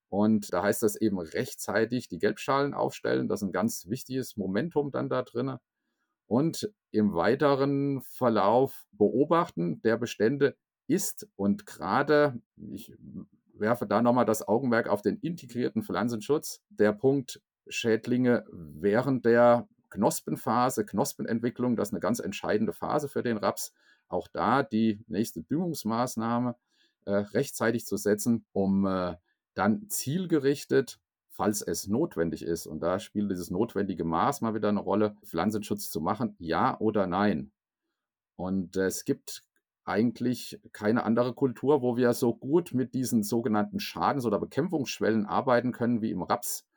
und 0.10 0.54
da 0.54 0.64
heißt 0.64 0.84
das 0.84 0.96
eben 0.96 1.20
rechtzeitig 1.20 2.08
die 2.08 2.20
Gelbschalen 2.20 2.74
aufstellen. 2.74 3.28
Das 3.28 3.42
ist 3.42 3.48
ein 3.48 3.52
ganz 3.52 3.88
wichtiges 3.88 4.38
Momentum 4.38 4.92
dann 4.92 5.10
da 5.10 5.24
drin. 5.24 5.58
Und 6.28 6.72
im 6.92 7.14
weiteren 7.14 8.02
Verlauf 8.02 8.86
beobachten 8.92 9.82
der 9.82 9.98
Bestände 9.98 10.56
ist 10.88 11.28
und 11.36 11.66
gerade, 11.66 12.42
ich 12.56 12.94
werfe 13.54 13.88
da 13.88 14.02
nochmal 14.02 14.26
das 14.26 14.48
Augenmerk 14.48 14.88
auf 14.88 15.02
den 15.02 15.18
integrierten 15.18 15.84
Pflanzenschutz, 15.84 16.62
der 16.70 16.94
Punkt 16.94 17.42
Schädlinge 17.68 18.46
während 18.52 19.26
der 19.26 19.68
Knospenphase, 19.90 20.86
Knospenentwicklung, 20.86 21.76
das 21.76 21.90
ist 21.90 21.94
eine 21.94 22.02
ganz 22.02 22.20
entscheidende 22.20 22.74
Phase 22.74 23.08
für 23.08 23.24
den 23.24 23.38
Raps. 23.38 23.74
Auch 24.10 24.28
da 24.28 24.64
die 24.64 25.02
nächste 25.08 25.44
Düngungsmaßnahme 25.44 26.56
äh, 27.06 27.12
rechtzeitig 27.12 27.86
zu 27.86 27.98
setzen, 27.98 28.46
um 28.54 28.86
äh, 28.86 29.16
dann 29.58 29.90
zielgerichtet, 29.90 31.00
falls 31.30 31.62
es 31.62 31.88
notwendig 31.88 32.44
ist, 32.44 32.68
und 32.68 32.80
da 32.82 33.00
spielt 33.00 33.32
dieses 33.32 33.52
notwendige 33.52 34.04
Maß 34.04 34.42
mal 34.42 34.54
wieder 34.54 34.70
eine 34.70 34.80
Rolle, 34.80 35.16
Pflanzenschutz 35.26 35.90
zu 35.90 36.02
machen, 36.02 36.36
ja 36.40 36.80
oder 36.80 37.08
nein. 37.08 37.52
Und 38.36 38.78
es 38.78 39.04
gibt 39.04 39.44
eigentlich 39.84 40.60
keine 40.74 41.04
andere 41.04 41.34
Kultur, 41.34 41.82
wo 41.82 41.96
wir 41.96 42.14
so 42.14 42.36
gut 42.36 42.74
mit 42.74 42.94
diesen 42.94 43.24
sogenannten 43.24 43.80
Schadens- 43.80 44.26
oder 44.26 44.40
Bekämpfungsschwellen 44.40 45.26
arbeiten 45.26 45.72
können 45.72 46.02
wie 46.02 46.12
im 46.12 46.22
Raps. 46.22 46.68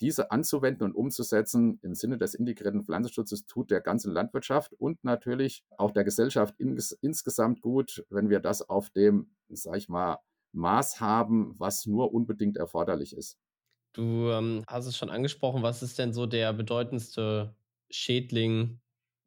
Diese 0.00 0.30
anzuwenden 0.30 0.84
und 0.84 0.94
umzusetzen 0.94 1.78
im 1.82 1.94
Sinne 1.94 2.16
des 2.16 2.34
integrierten 2.34 2.84
Pflanzenschutzes 2.84 3.44
tut 3.46 3.70
der 3.70 3.82
ganzen 3.82 4.12
Landwirtschaft 4.12 4.72
und 4.72 5.04
natürlich 5.04 5.62
auch 5.76 5.90
der 5.90 6.04
Gesellschaft 6.04 6.58
ins 6.58 6.92
insgesamt 7.02 7.60
gut, 7.60 8.06
wenn 8.08 8.30
wir 8.30 8.40
das 8.40 8.62
auf 8.62 8.88
dem, 8.90 9.34
sag 9.48 9.76
ich 9.76 9.90
mal, 9.90 10.18
Maß 10.54 11.00
haben, 11.00 11.54
was 11.58 11.86
nur 11.86 12.14
unbedingt 12.14 12.56
erforderlich 12.56 13.16
ist. 13.16 13.38
Du 13.92 14.30
ähm, 14.30 14.64
hast 14.66 14.86
es 14.86 14.96
schon 14.96 15.10
angesprochen. 15.10 15.62
Was 15.62 15.82
ist 15.82 15.98
denn 15.98 16.12
so 16.12 16.26
der 16.26 16.52
bedeutendste 16.52 17.54
Schädling, 17.90 18.80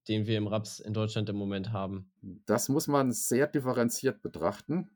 den 0.08 0.28
wir 0.28 0.38
im 0.38 0.48
Raps 0.48 0.80
in 0.80 0.94
Deutschland 0.94 1.30
im 1.30 1.38
Moment 1.38 1.72
haben? 1.72 2.12
Das 2.46 2.68
muss 2.70 2.88
man 2.88 3.12
sehr 3.12 3.48
differenziert 3.48 4.22
betrachten. 4.22 4.90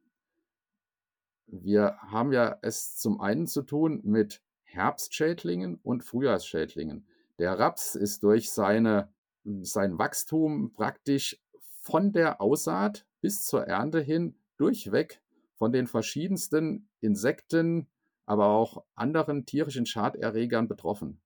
Wir 1.47 1.97
haben 2.01 2.31
ja 2.31 2.57
es 2.61 2.97
zum 2.97 3.19
einen 3.21 3.47
zu 3.47 3.61
tun 3.61 4.01
mit 4.03 4.41
Herbstschädlingen 4.63 5.79
und 5.83 6.03
Frühjahrsschädlingen. 6.03 7.05
Der 7.39 7.57
Raps 7.57 7.95
ist 7.95 8.23
durch 8.23 8.51
seine, 8.51 9.13
sein 9.43 9.97
Wachstum 9.97 10.73
praktisch 10.73 11.41
von 11.81 12.11
der 12.13 12.41
Aussaat 12.41 13.05
bis 13.21 13.45
zur 13.45 13.63
Ernte 13.67 13.99
hin 13.99 14.35
durchweg 14.57 15.21
von 15.61 15.71
den 15.71 15.85
verschiedensten 15.85 16.89
Insekten, 17.01 17.85
aber 18.25 18.47
auch 18.47 18.83
anderen 18.95 19.45
tierischen 19.45 19.85
Schaderregern 19.85 20.67
betroffen. 20.67 21.21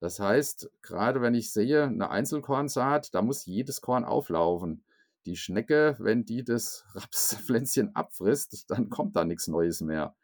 Das 0.00 0.18
heißt, 0.18 0.70
gerade 0.80 1.20
wenn 1.20 1.34
ich 1.34 1.52
sehe, 1.52 1.84
eine 1.84 2.08
Einzelkornsaat, 2.08 3.14
da 3.14 3.20
muss 3.20 3.44
jedes 3.44 3.82
Korn 3.82 4.06
auflaufen. 4.06 4.82
Die 5.26 5.36
Schnecke, 5.36 5.94
wenn 5.98 6.24
die 6.24 6.42
das 6.42 6.86
Rapspflänzchen 6.94 7.94
abfrisst, 7.94 8.64
dann 8.70 8.88
kommt 8.88 9.14
da 9.14 9.26
nichts 9.26 9.46
Neues 9.46 9.82
mehr. 9.82 10.16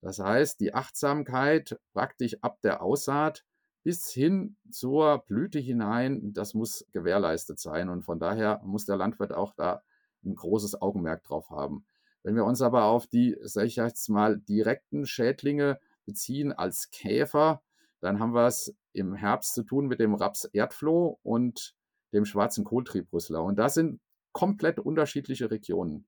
Das 0.00 0.20
heißt, 0.20 0.60
die 0.60 0.72
Achtsamkeit 0.72 1.80
praktisch 1.92 2.36
ab 2.40 2.60
der 2.60 2.82
Aussaat 2.82 3.44
bis 3.82 4.10
hin 4.12 4.54
zur 4.70 5.24
Blüte 5.26 5.58
hinein, 5.58 6.32
das 6.34 6.54
muss 6.54 6.86
gewährleistet 6.92 7.58
sein. 7.58 7.88
Und 7.88 8.04
von 8.04 8.20
daher 8.20 8.60
muss 8.62 8.84
der 8.84 8.96
Landwirt 8.96 9.32
auch 9.32 9.54
da 9.56 9.82
ein 10.24 10.36
großes 10.36 10.80
Augenmerk 10.80 11.24
drauf 11.24 11.50
haben. 11.50 11.84
Wenn 12.22 12.36
wir 12.36 12.44
uns 12.44 12.62
aber 12.62 12.84
auf 12.84 13.06
die, 13.06 13.36
sag 13.42 13.66
ich 13.66 13.76
jetzt 13.76 14.08
mal, 14.08 14.38
direkten 14.38 15.06
Schädlinge 15.06 15.78
beziehen 16.04 16.52
als 16.52 16.90
Käfer, 16.90 17.62
dann 18.00 18.18
haben 18.18 18.34
wir 18.34 18.46
es 18.46 18.74
im 18.92 19.14
Herbst 19.14 19.54
zu 19.54 19.62
tun 19.62 19.86
mit 19.86 20.00
dem 20.00 20.14
Raps-Erdfloh 20.14 21.18
und 21.22 21.74
dem 22.12 22.24
schwarzen 22.24 22.64
Kohltriebrüssler. 22.64 23.42
Und 23.42 23.56
das 23.56 23.74
sind 23.74 24.00
komplett 24.32 24.78
unterschiedliche 24.78 25.50
Regionen. 25.50 26.06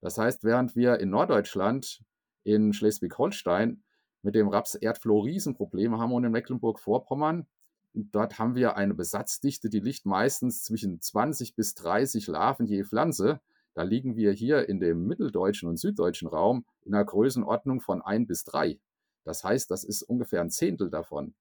Das 0.00 0.18
heißt, 0.18 0.44
während 0.44 0.74
wir 0.76 0.98
in 1.00 1.10
Norddeutschland, 1.10 2.02
in 2.44 2.72
Schleswig-Holstein, 2.72 3.82
mit 4.22 4.34
dem 4.34 4.48
Raps-Erdfloh 4.48 5.20
Riesenprobleme 5.20 5.98
haben 5.98 6.12
und 6.12 6.24
in 6.24 6.32
Mecklenburg-Vorpommern, 6.32 7.46
dort 7.94 8.38
haben 8.38 8.54
wir 8.54 8.76
eine 8.76 8.94
Besatzdichte, 8.94 9.68
die 9.68 9.80
liegt 9.80 10.06
meistens 10.06 10.62
zwischen 10.62 11.00
20 11.00 11.54
bis 11.54 11.74
30 11.74 12.28
Larven 12.28 12.66
je 12.66 12.84
Pflanze. 12.84 13.40
Da 13.74 13.82
liegen 13.82 14.16
wir 14.16 14.32
hier 14.32 14.68
in 14.68 14.80
dem 14.80 15.06
mitteldeutschen 15.06 15.68
und 15.68 15.78
süddeutschen 15.78 16.28
Raum 16.28 16.64
in 16.84 16.94
einer 16.94 17.04
Größenordnung 17.04 17.80
von 17.80 18.02
ein 18.02 18.26
bis 18.26 18.44
drei. 18.44 18.78
Das 19.24 19.44
heißt, 19.44 19.70
das 19.70 19.84
ist 19.84 20.02
ungefähr 20.02 20.40
ein 20.40 20.50
Zehntel 20.50 20.90
davon. 20.90 21.34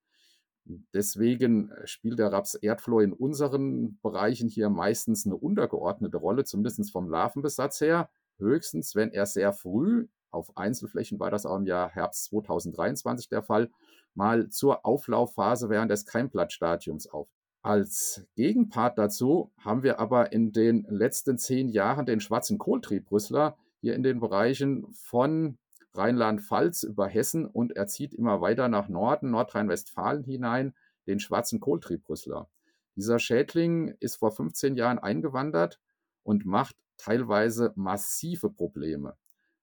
Deswegen 0.94 1.72
äh, 1.72 1.88
spielt 1.88 2.20
der 2.20 2.32
Raps 2.32 2.54
Erdfloh 2.56 3.00
in 3.00 3.14
unseren 3.14 4.00
Bereichen 4.02 4.48
hier 4.48 4.70
meistens 4.70 5.26
eine 5.26 5.36
untergeordnete 5.36 6.18
Rolle, 6.18 6.44
zumindest 6.44 6.92
vom 6.92 7.10
Larvenbesatz 7.10 7.82
her. 7.82 8.10
Höchstens, 8.38 8.96
wenn 8.96 9.12
er 9.12 9.26
sehr 9.26 9.54
früh, 9.54 10.08
auf 10.30 10.56
Einzelflächen 10.56 11.20
war 11.20 11.32
das 11.32 11.46
auch 11.46 11.58
im 11.58 11.66
Jahr 11.66 11.90
Herbst 11.90 12.26
2023 12.26 13.28
der 13.28 13.44
Fall, 13.44 13.70
mal 14.14 14.50
zur 14.50 14.86
Auflaufphase 14.86 15.70
während 15.70 15.92
des 15.92 16.06
Keimblattstadiums 16.06 17.08
auf. 17.08 17.28
Als 17.64 18.26
Gegenpart 18.36 18.98
dazu 18.98 19.52
haben 19.60 19.84
wir 19.84 20.00
aber 20.00 20.32
in 20.32 20.52
den 20.52 20.84
letzten 20.90 21.38
zehn 21.38 21.70
Jahren 21.70 22.08
den 22.08 22.20
schwarzen 22.20 22.58
Kohltriebrüssler 22.58 23.56
hier 23.82 23.94
in 23.94 24.02
den 24.02 24.20
Bereichen 24.20 24.92
von 24.94 25.60
Rheinland-Pfalz 25.94 26.82
über 26.84 27.08
Hessen 27.08 27.46
und 27.46 27.76
er 27.76 27.86
zieht 27.86 28.16
immer 28.16 28.42
weiter 28.42 28.68
nach 28.68 28.88
Norden, 28.88 29.30
Nordrhein-Westfalen 29.30 30.24
hinein, 30.24 30.74
den 31.06 31.20
schwarzen 31.20 31.60
Kohltriebrüssler. 31.60 32.50
Dieser 32.96 33.20
Schädling 33.20 33.96
ist 34.00 34.16
vor 34.16 34.32
15 34.32 34.76
Jahren 34.76 34.98
eingewandert 34.98 35.80
und 36.24 36.46
macht 36.46 36.76
teilweise 36.98 37.74
massive 37.76 38.50
Probleme. 38.50 39.16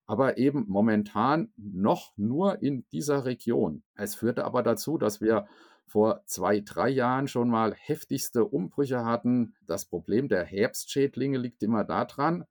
Aber 0.07 0.39
eben 0.39 0.65
momentan 0.69 1.53
noch 1.57 2.13
nur 2.17 2.63
in 2.63 2.87
dieser 2.93 3.25
Region. 3.25 3.83
Es 3.95 4.15
führte 4.15 4.45
aber 4.45 4.63
dazu, 4.63 4.99
dass 4.99 5.21
wir 5.21 5.47
vor 5.89 6.23
zwei, 6.27 6.61
drei 6.61 6.89
Jahren 6.91 7.29
schon 7.29 7.49
mal 7.49 7.75
heftigste 7.75 8.45
Umbrüche 8.45 9.05
hatten. 9.05 9.55
Das 9.67 9.87
Problem 9.87 10.29
der 10.29 10.45
Herbstschädlinge 10.45 11.39
liegt 11.39 11.63
immer 11.63 11.85
daran, 11.85 12.45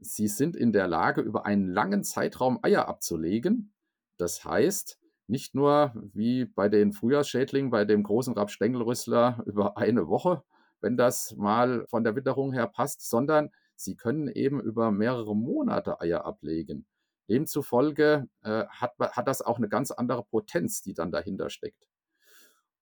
sie 0.00 0.28
sind 0.28 0.56
in 0.56 0.72
der 0.72 0.88
Lage, 0.88 1.20
über 1.20 1.46
einen 1.46 1.68
langen 1.68 2.02
Zeitraum 2.02 2.58
Eier 2.62 2.88
abzulegen. 2.88 3.72
Das 4.16 4.44
heißt, 4.44 4.98
nicht 5.26 5.54
nur 5.54 5.92
wie 6.14 6.46
bei 6.46 6.68
den 6.68 6.92
Frühjahrsschädlingen, 6.92 7.70
bei 7.70 7.84
dem 7.84 8.02
großen 8.02 8.34
Rapstängelrüssler 8.34 9.42
über 9.46 9.76
eine 9.76 10.08
Woche, 10.08 10.42
wenn 10.80 10.96
das 10.96 11.36
mal 11.36 11.86
von 11.88 12.04
der 12.04 12.16
Witterung 12.16 12.52
her 12.52 12.66
passt, 12.66 13.08
sondern 13.08 13.50
sie 13.76 13.96
können 13.96 14.28
eben 14.28 14.60
über 14.60 14.90
mehrere 14.90 15.36
Monate 15.36 16.00
Eier 16.00 16.24
ablegen. 16.24 16.86
Demzufolge 17.28 18.26
äh, 18.42 18.64
hat, 18.68 18.94
hat 18.98 19.28
das 19.28 19.42
auch 19.42 19.58
eine 19.58 19.68
ganz 19.68 19.90
andere 19.90 20.24
Potenz, 20.24 20.80
die 20.80 20.94
dann 20.94 21.12
dahinter 21.12 21.50
steckt. 21.50 21.86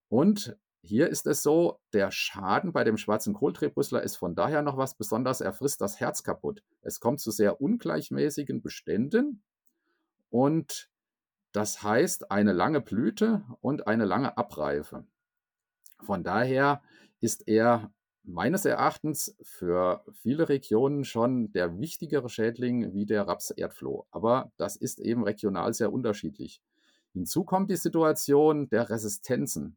Und 0.09 0.57
hier 0.83 1.09
ist 1.09 1.27
es 1.27 1.42
so, 1.42 1.81
der 1.92 2.12
Schaden 2.12 2.73
bei 2.73 2.85
dem 2.85 2.97
schwarzen 2.97 3.35
Kohltrebrüssler 3.35 4.03
ist 4.03 4.16
von 4.16 4.35
daher 4.37 4.62
noch 4.62 4.77
was 4.77 4.97
Besonderes. 4.97 5.40
Er 5.40 5.53
frisst 5.53 5.81
das 5.81 5.99
Herz 5.99 6.23
kaputt. 6.23 6.62
Es 6.81 7.01
kommt 7.01 7.21
zu 7.21 7.31
sehr 7.31 7.61
ungleichmäßigen 7.61 8.62
Beständen 8.62 9.42
und 10.31 10.88
das 11.53 11.83
heißt 11.83 12.31
eine 12.31 12.53
lange 12.53 12.81
Blüte 12.81 13.42
und 13.61 13.87
eine 13.87 14.05
lange 14.05 14.37
Abreife. 14.37 15.07
Von 16.03 16.23
daher 16.23 16.83
ist 17.21 17.49
er 17.49 17.90
meines 18.23 18.64
Erachtens 18.64 19.37
für 19.42 20.05
viele 20.12 20.49
Regionen 20.49 21.05
schon 21.05 21.53
der 21.53 21.79
wichtigere 21.79 22.29
Schädling 22.29 22.92
wie 22.92 23.07
der 23.07 23.27
Raps-Erdfloh. 23.27 24.07
Aber 24.11 24.53
das 24.57 24.77
ist 24.77 25.01
eben 25.01 25.25
regional 25.25 25.73
sehr 25.73 25.92
unterschiedlich. 25.92 26.61
Hinzu 27.12 27.45
kommt 27.45 27.71
die 27.71 27.77
Situation 27.77 28.69
der 28.69 28.90
Resistenzen. 28.90 29.77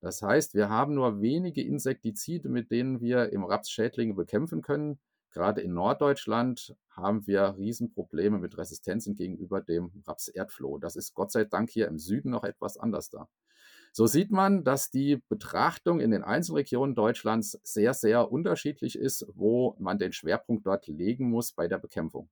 Das 0.00 0.22
heißt, 0.22 0.54
wir 0.54 0.70
haben 0.70 0.94
nur 0.94 1.20
wenige 1.20 1.62
Insektizide, 1.62 2.48
mit 2.48 2.70
denen 2.70 3.00
wir 3.00 3.32
im 3.32 3.44
Raps 3.44 3.70
Schädlinge 3.70 4.14
bekämpfen 4.14 4.62
können. 4.62 4.98
Gerade 5.30 5.60
in 5.60 5.74
Norddeutschland 5.74 6.74
haben 6.90 7.26
wir 7.26 7.54
Riesenprobleme 7.56 8.38
mit 8.38 8.58
Resistenzen 8.58 9.14
gegenüber 9.14 9.60
dem 9.60 10.02
Raps-Erdfloh. 10.06 10.78
Das 10.78 10.96
ist 10.96 11.14
Gott 11.14 11.30
sei 11.30 11.44
Dank 11.44 11.70
hier 11.70 11.86
im 11.86 11.98
Süden 11.98 12.30
noch 12.30 12.44
etwas 12.44 12.78
anders 12.78 13.10
da. 13.10 13.28
So 13.92 14.06
sieht 14.06 14.30
man, 14.30 14.64
dass 14.64 14.90
die 14.90 15.22
Betrachtung 15.28 16.00
in 16.00 16.12
den 16.12 16.22
einzelnen 16.22 16.58
Regionen 16.58 16.94
Deutschlands 16.94 17.60
sehr, 17.62 17.92
sehr 17.92 18.30
unterschiedlich 18.30 18.96
ist, 18.96 19.26
wo 19.34 19.76
man 19.78 19.98
den 19.98 20.12
Schwerpunkt 20.12 20.66
dort 20.66 20.86
legen 20.86 21.28
muss 21.28 21.52
bei 21.52 21.68
der 21.68 21.78
Bekämpfung. 21.78 22.28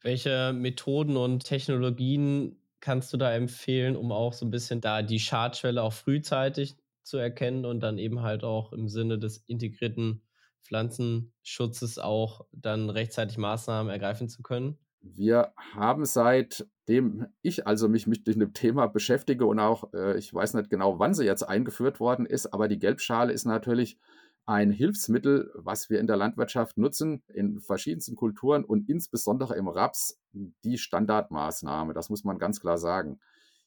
Welche 0.00 0.52
Methoden 0.52 1.16
und 1.16 1.44
Technologien 1.44 2.56
kannst 2.80 3.12
du 3.12 3.16
da 3.16 3.32
empfehlen, 3.32 3.96
um 3.96 4.10
auch 4.10 4.32
so 4.32 4.44
ein 4.44 4.50
bisschen 4.50 4.80
da 4.80 5.02
die 5.02 5.20
Schadschwelle 5.20 5.82
auch 5.82 5.92
frühzeitig 5.92 6.76
zu 7.02 7.18
erkennen 7.18 7.64
und 7.64 7.80
dann 7.80 7.98
eben 7.98 8.22
halt 8.22 8.44
auch 8.44 8.72
im 8.72 8.88
Sinne 8.88 9.18
des 9.18 9.38
integrierten 9.46 10.22
Pflanzenschutzes 10.62 11.98
auch 11.98 12.46
dann 12.52 12.90
rechtzeitig 12.90 13.38
Maßnahmen 13.38 13.90
ergreifen 13.90 14.28
zu 14.28 14.42
können? 14.42 14.78
Wir 15.00 15.52
haben 15.56 16.04
seitdem 16.04 17.26
ich 17.42 17.66
also 17.66 17.88
mich 17.88 18.06
mit 18.06 18.26
dem 18.26 18.52
Thema 18.54 18.86
beschäftige 18.86 19.46
und 19.46 19.58
auch, 19.58 19.92
äh, 19.92 20.16
ich 20.16 20.32
weiß 20.32 20.54
nicht 20.54 20.70
genau, 20.70 20.98
wann 21.00 21.14
sie 21.14 21.24
jetzt 21.24 21.42
eingeführt 21.42 21.98
worden 21.98 22.24
ist, 22.24 22.52
aber 22.52 22.68
die 22.68 22.78
Gelbschale 22.78 23.32
ist 23.32 23.44
natürlich 23.44 23.98
ein 24.46 24.70
Hilfsmittel, 24.70 25.50
was 25.54 25.90
wir 25.90 26.00
in 26.00 26.06
der 26.06 26.16
Landwirtschaft 26.16 26.76
nutzen, 26.78 27.22
in 27.28 27.60
verschiedensten 27.60 28.16
Kulturen 28.16 28.64
und 28.64 28.88
insbesondere 28.88 29.56
im 29.56 29.68
Raps 29.68 30.20
die 30.32 30.78
Standardmaßnahme. 30.78 31.94
Das 31.94 32.08
muss 32.08 32.24
man 32.24 32.38
ganz 32.38 32.60
klar 32.60 32.78
sagen. 32.78 33.20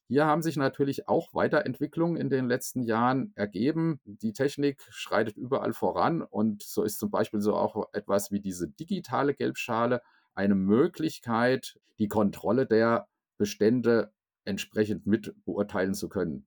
Hier 0.08 0.26
haben 0.26 0.44
sich 0.44 0.56
natürlich 0.56 1.08
auch 1.08 1.34
Weiterentwicklungen 1.34 2.16
in 2.16 2.30
den 2.30 2.48
letzten 2.48 2.84
Jahren 2.84 3.32
ergeben. 3.36 4.00
Die 4.06 4.34
Technik 4.34 4.86
schreitet 4.90 5.36
überall 5.36 5.74
voran 5.74 6.22
und 6.22 6.62
so 6.62 6.84
ist 6.84 7.00
zum 7.00 7.10
Beispiel 7.10 7.42
so 7.42 7.56
auch 7.56 7.92
etwas 7.94 8.32
wie 8.32 8.40
diese 8.40 8.68
digitale 8.68 9.34
Gelbschale 9.34 10.02
eine 10.36 10.54
Möglichkeit, 10.54 11.80
die 11.98 12.08
Kontrolle 12.08 12.68
der 12.68 13.08
Bestände 13.38 14.12
entsprechend 14.44 15.08
mit 15.08 15.34
beurteilen 15.44 15.96
zu 15.96 16.08
können. 16.08 16.46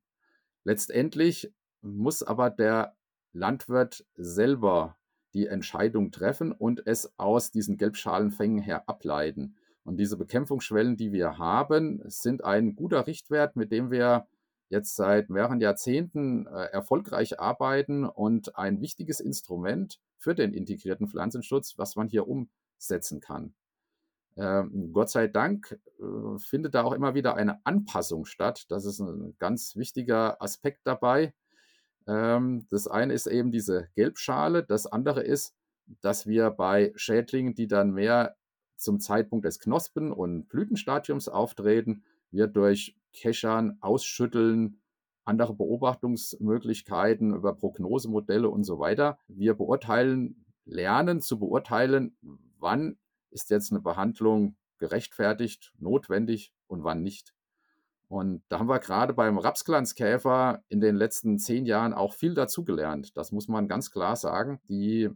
Letztendlich 0.63 1.53
muss 1.81 2.23
aber 2.23 2.51
der 2.51 2.97
Landwirt 3.33 4.07
selber 4.15 4.97
die 5.35 5.47
Entscheidung 5.47 6.13
treffen 6.13 6.53
und 6.53 6.87
es 6.87 7.13
aus 7.19 7.51
diesen 7.51 7.77
Gelbschalenfängen 7.77 8.63
her 8.63 8.89
ableiten. 8.89 9.57
Und 9.89 9.97
diese 9.97 10.19
Bekämpfungsschwellen, 10.19 10.99
die 10.99 11.13
wir 11.13 11.39
haben, 11.39 12.03
sind 12.05 12.45
ein 12.45 12.77
guter 12.77 13.07
Richtwert, 13.07 13.57
mit 13.57 13.73
dem 13.73 13.91
wir 13.91 14.29
jetzt 14.69 14.97
seit 14.97 15.31
mehreren 15.31 15.63
Jahrzehnten 15.63 16.47
äh, 16.47 16.67
erfolgreich 16.67 17.41
arbeiten 17.41 18.05
und 18.05 18.55
ein 18.57 18.83
wichtiges 18.83 19.19
Instrument 19.19 19.99
für 20.19 20.35
den 20.35 20.53
integrierten 20.53 21.09
Pflanzenschutz, 21.09 21.79
was 21.79 21.97
man 21.97 22.07
hier 22.07 22.29
umsetzen 22.29 23.21
kann. 23.21 23.55
Ähm, 24.37 24.93
Gott 24.93 25.09
sei 25.09 25.27
Dank 25.27 25.81
äh, 25.99 26.39
findet 26.39 26.75
da 26.75 26.83
auch 26.85 26.93
immer 26.93 27.15
wieder 27.15 27.37
eine 27.37 27.65
Anpassung 27.65 28.27
statt. 28.27 28.67
Das 28.69 28.85
ist 28.85 28.99
ein 29.01 29.37
ganz 29.39 29.75
wichtiger 29.75 30.43
Aspekt 30.43 30.81
dabei. 30.85 31.33
Ähm, 32.07 32.67
das 32.71 32.89
eine 32.89 33.15
ist 33.15 33.27
eben 33.27 33.53
diese 33.53 33.89
Gelbschale, 33.95 34.65
das 34.65 34.87
andere 34.87 35.23
ist, 35.23 35.55
dass 36.03 36.27
wir 36.27 36.51
bei 36.51 36.93
Schädlingen, 36.95 37.55
die 37.55 37.69
dann 37.69 37.93
mehr 37.93 38.37
zum 38.79 39.01
Zeitpunkt 39.01 39.45
des 39.45 39.61
Knospen- 39.61 40.13
und 40.13 40.49
Blütenstadiums 40.49 41.29
auftreten, 41.29 42.03
wir 42.31 42.47
durch 42.47 42.97
Keschern, 43.13 43.79
Ausschütteln, 43.81 44.81
andere 45.25 45.55
Beobachtungsmöglichkeiten 45.55 47.35
über 47.35 47.55
Prognosemodelle 47.55 48.49
und 48.49 48.65
so 48.65 48.79
weiter. 48.79 49.19
Wir 49.29 49.55
beurteilen, 49.55 50.47
lernen 50.65 51.21
zu 51.21 51.39
beurteilen, 51.39 52.17
wann 52.59 52.97
ist 53.31 53.51
jetzt 53.51 53.71
eine 53.73 53.81
Behandlung 53.81 54.57
gerechtfertigt, 54.79 55.75
notwendig 55.79 56.53
und 56.67 56.85
wann 56.85 57.03
nicht. 57.03 57.35
Und 58.09 58.43
da 58.49 58.59
haben 58.59 58.71
wir 58.71 58.79
gerade 58.79 59.13
beim 59.13 59.37
Rapsglanzkäfer 59.37 60.63
in 60.69 60.81
den 60.81 60.97
letzten 60.97 61.39
zehn 61.39 61.67
Jahren 61.67 61.93
auch 61.93 62.15
viel 62.15 62.33
dazugelernt. 62.33 63.15
Das 63.19 63.33
muss 63.33 63.49
man 63.49 63.69
ganz 63.69 63.91
klar 63.91 64.17
sagen. 64.17 64.61
Die 64.69 65.11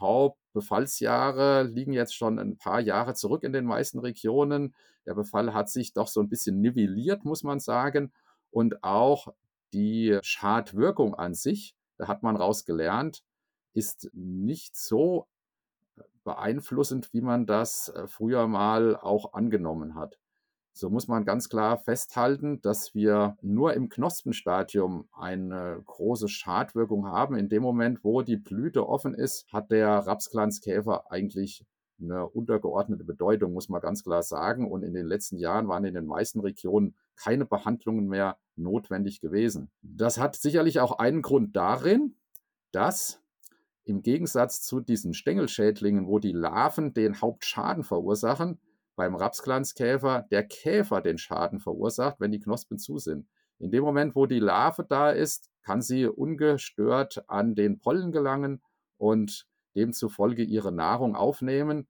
Hauptbefallsjahre 0.00 1.62
liegen 1.62 1.92
jetzt 1.92 2.16
schon 2.16 2.40
ein 2.40 2.56
paar 2.58 2.80
Jahre 2.80 3.14
zurück 3.14 3.44
in 3.44 3.52
den 3.52 3.64
meisten 3.64 4.00
Regionen. 4.00 4.74
Der 5.06 5.14
Befall 5.14 5.54
hat 5.54 5.70
sich 5.70 5.92
doch 5.92 6.08
so 6.08 6.20
ein 6.20 6.28
bisschen 6.28 6.60
nivelliert, 6.60 7.24
muss 7.24 7.44
man 7.44 7.60
sagen. 7.60 8.12
Und 8.50 8.82
auch 8.82 9.28
die 9.72 10.18
Schadwirkung 10.22 11.14
an 11.14 11.34
sich, 11.34 11.76
da 11.98 12.08
hat 12.08 12.24
man 12.24 12.34
rausgelernt, 12.34 13.22
ist 13.74 14.10
nicht 14.12 14.76
so 14.76 15.28
beeinflussend, 16.24 17.12
wie 17.12 17.20
man 17.20 17.46
das 17.46 17.90
äh, 17.90 18.06
früher 18.06 18.48
mal 18.48 18.96
auch 18.96 19.34
angenommen 19.34 19.94
hat. 19.94 20.18
So 20.78 20.90
muss 20.90 21.08
man 21.08 21.24
ganz 21.24 21.48
klar 21.48 21.76
festhalten, 21.76 22.62
dass 22.62 22.94
wir 22.94 23.36
nur 23.42 23.74
im 23.74 23.88
Knospenstadium 23.88 25.08
eine 25.12 25.82
große 25.84 26.28
Schadwirkung 26.28 27.08
haben. 27.08 27.34
In 27.34 27.48
dem 27.48 27.64
Moment, 27.64 28.04
wo 28.04 28.22
die 28.22 28.36
Blüte 28.36 28.88
offen 28.88 29.12
ist, 29.12 29.52
hat 29.52 29.72
der 29.72 29.88
Rapsglanzkäfer 29.88 31.10
eigentlich 31.10 31.66
eine 32.00 32.28
untergeordnete 32.28 33.02
Bedeutung, 33.02 33.54
muss 33.54 33.68
man 33.68 33.80
ganz 33.80 34.04
klar 34.04 34.22
sagen. 34.22 34.70
Und 34.70 34.84
in 34.84 34.94
den 34.94 35.04
letzten 35.04 35.36
Jahren 35.36 35.66
waren 35.66 35.84
in 35.84 35.94
den 35.94 36.06
meisten 36.06 36.38
Regionen 36.38 36.94
keine 37.16 37.44
Behandlungen 37.44 38.06
mehr 38.06 38.38
notwendig 38.54 39.20
gewesen. 39.20 39.72
Das 39.82 40.16
hat 40.18 40.36
sicherlich 40.36 40.78
auch 40.78 41.00
einen 41.00 41.22
Grund 41.22 41.56
darin, 41.56 42.14
dass 42.70 43.20
im 43.82 44.02
Gegensatz 44.02 44.62
zu 44.62 44.78
diesen 44.78 45.12
Stängelschädlingen, 45.12 46.06
wo 46.06 46.20
die 46.20 46.30
Larven 46.30 46.94
den 46.94 47.20
Hauptschaden 47.20 47.82
verursachen, 47.82 48.60
beim 48.98 49.14
Rapsglanzkäfer 49.14 50.26
der 50.32 50.42
Käfer 50.42 51.00
den 51.00 51.18
Schaden 51.18 51.60
verursacht, 51.60 52.18
wenn 52.18 52.32
die 52.32 52.40
Knospen 52.40 52.78
zu 52.78 52.98
sind. 52.98 53.28
In 53.60 53.70
dem 53.70 53.84
Moment, 53.84 54.16
wo 54.16 54.26
die 54.26 54.40
Larve 54.40 54.84
da 54.84 55.10
ist, 55.10 55.50
kann 55.62 55.82
sie 55.82 56.06
ungestört 56.06 57.22
an 57.28 57.54
den 57.54 57.78
Pollen 57.78 58.10
gelangen 58.10 58.60
und 58.96 59.46
demzufolge 59.76 60.42
ihre 60.42 60.72
Nahrung 60.72 61.14
aufnehmen. 61.14 61.86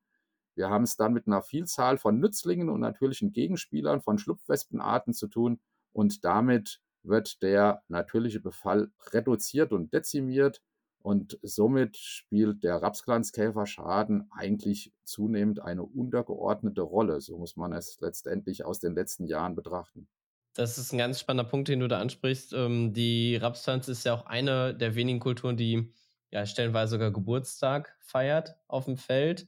Wir 0.54 0.68
haben 0.68 0.84
es 0.84 0.96
dann 0.96 1.14
mit 1.14 1.26
einer 1.26 1.40
Vielzahl 1.40 1.96
von 1.96 2.20
Nützlingen 2.20 2.68
und 2.68 2.80
natürlichen 2.80 3.32
Gegenspielern 3.32 4.02
von 4.02 4.18
Schlupfwespenarten 4.18 5.14
zu 5.14 5.28
tun 5.28 5.60
und 5.92 6.26
damit 6.26 6.82
wird 7.02 7.42
der 7.42 7.82
natürliche 7.88 8.40
Befall 8.40 8.90
reduziert 9.12 9.72
und 9.72 9.94
dezimiert 9.94 10.60
und 11.02 11.38
somit 11.42 11.96
spielt 11.96 12.64
der 12.64 12.82
Rapsglanzkäferschaden 12.82 14.28
eigentlich 14.30 14.92
zunehmend 15.04 15.60
eine 15.60 15.84
untergeordnete 15.84 16.82
Rolle. 16.82 17.20
So 17.20 17.38
muss 17.38 17.56
man 17.56 17.72
es 17.72 17.98
letztendlich 18.00 18.64
aus 18.64 18.80
den 18.80 18.94
letzten 18.94 19.26
Jahren 19.26 19.54
betrachten. 19.54 20.08
Das 20.54 20.76
ist 20.76 20.92
ein 20.92 20.98
ganz 20.98 21.20
spannender 21.20 21.48
Punkt, 21.48 21.68
den 21.68 21.80
du 21.80 21.88
da 21.88 22.00
ansprichst. 22.00 22.52
Ähm, 22.52 22.92
die 22.92 23.36
Rapspflanze 23.36 23.92
ist 23.92 24.04
ja 24.04 24.14
auch 24.14 24.26
eine 24.26 24.74
der 24.74 24.96
wenigen 24.96 25.20
Kulturen, 25.20 25.56
die 25.56 25.92
ja 26.30 26.44
stellenweise 26.46 26.92
sogar 26.92 27.12
Geburtstag 27.12 27.96
feiert 28.00 28.56
auf 28.66 28.86
dem 28.86 28.96
Feld. 28.96 29.46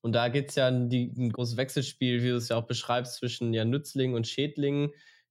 Und 0.00 0.12
da 0.12 0.28
gibt 0.28 0.50
es 0.50 0.56
ja 0.56 0.68
ein, 0.68 0.90
ein 0.90 1.32
großes 1.32 1.56
Wechselspiel, 1.56 2.22
wie 2.22 2.28
du 2.28 2.36
es 2.36 2.48
ja 2.48 2.56
auch 2.56 2.66
beschreibst, 2.66 3.16
zwischen 3.16 3.52
ja 3.52 3.64
Nützlingen 3.64 4.16
und 4.16 4.26
Schädlingen, 4.26 4.90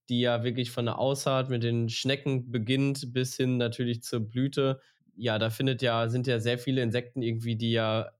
die 0.09 0.21
ja 0.21 0.43
wirklich 0.43 0.71
von 0.71 0.85
der 0.85 0.99
Aussaat 0.99 1.49
mit 1.49 1.63
den 1.63 1.89
Schnecken 1.89 2.51
beginnt 2.51 3.11
bis 3.13 3.35
hin 3.35 3.57
natürlich 3.57 4.03
zur 4.03 4.19
Blüte 4.19 4.79
ja, 5.17 5.39
da 5.39 5.49
findet 5.49 5.81
ja, 5.81 6.09
sind 6.09 6.27
ja 6.27 6.39
sehr 6.39 6.57
viele 6.57 6.81
Insekten 6.81 7.21
irgendwie, 7.21 7.55
die 7.55 7.71
ja 7.71 8.11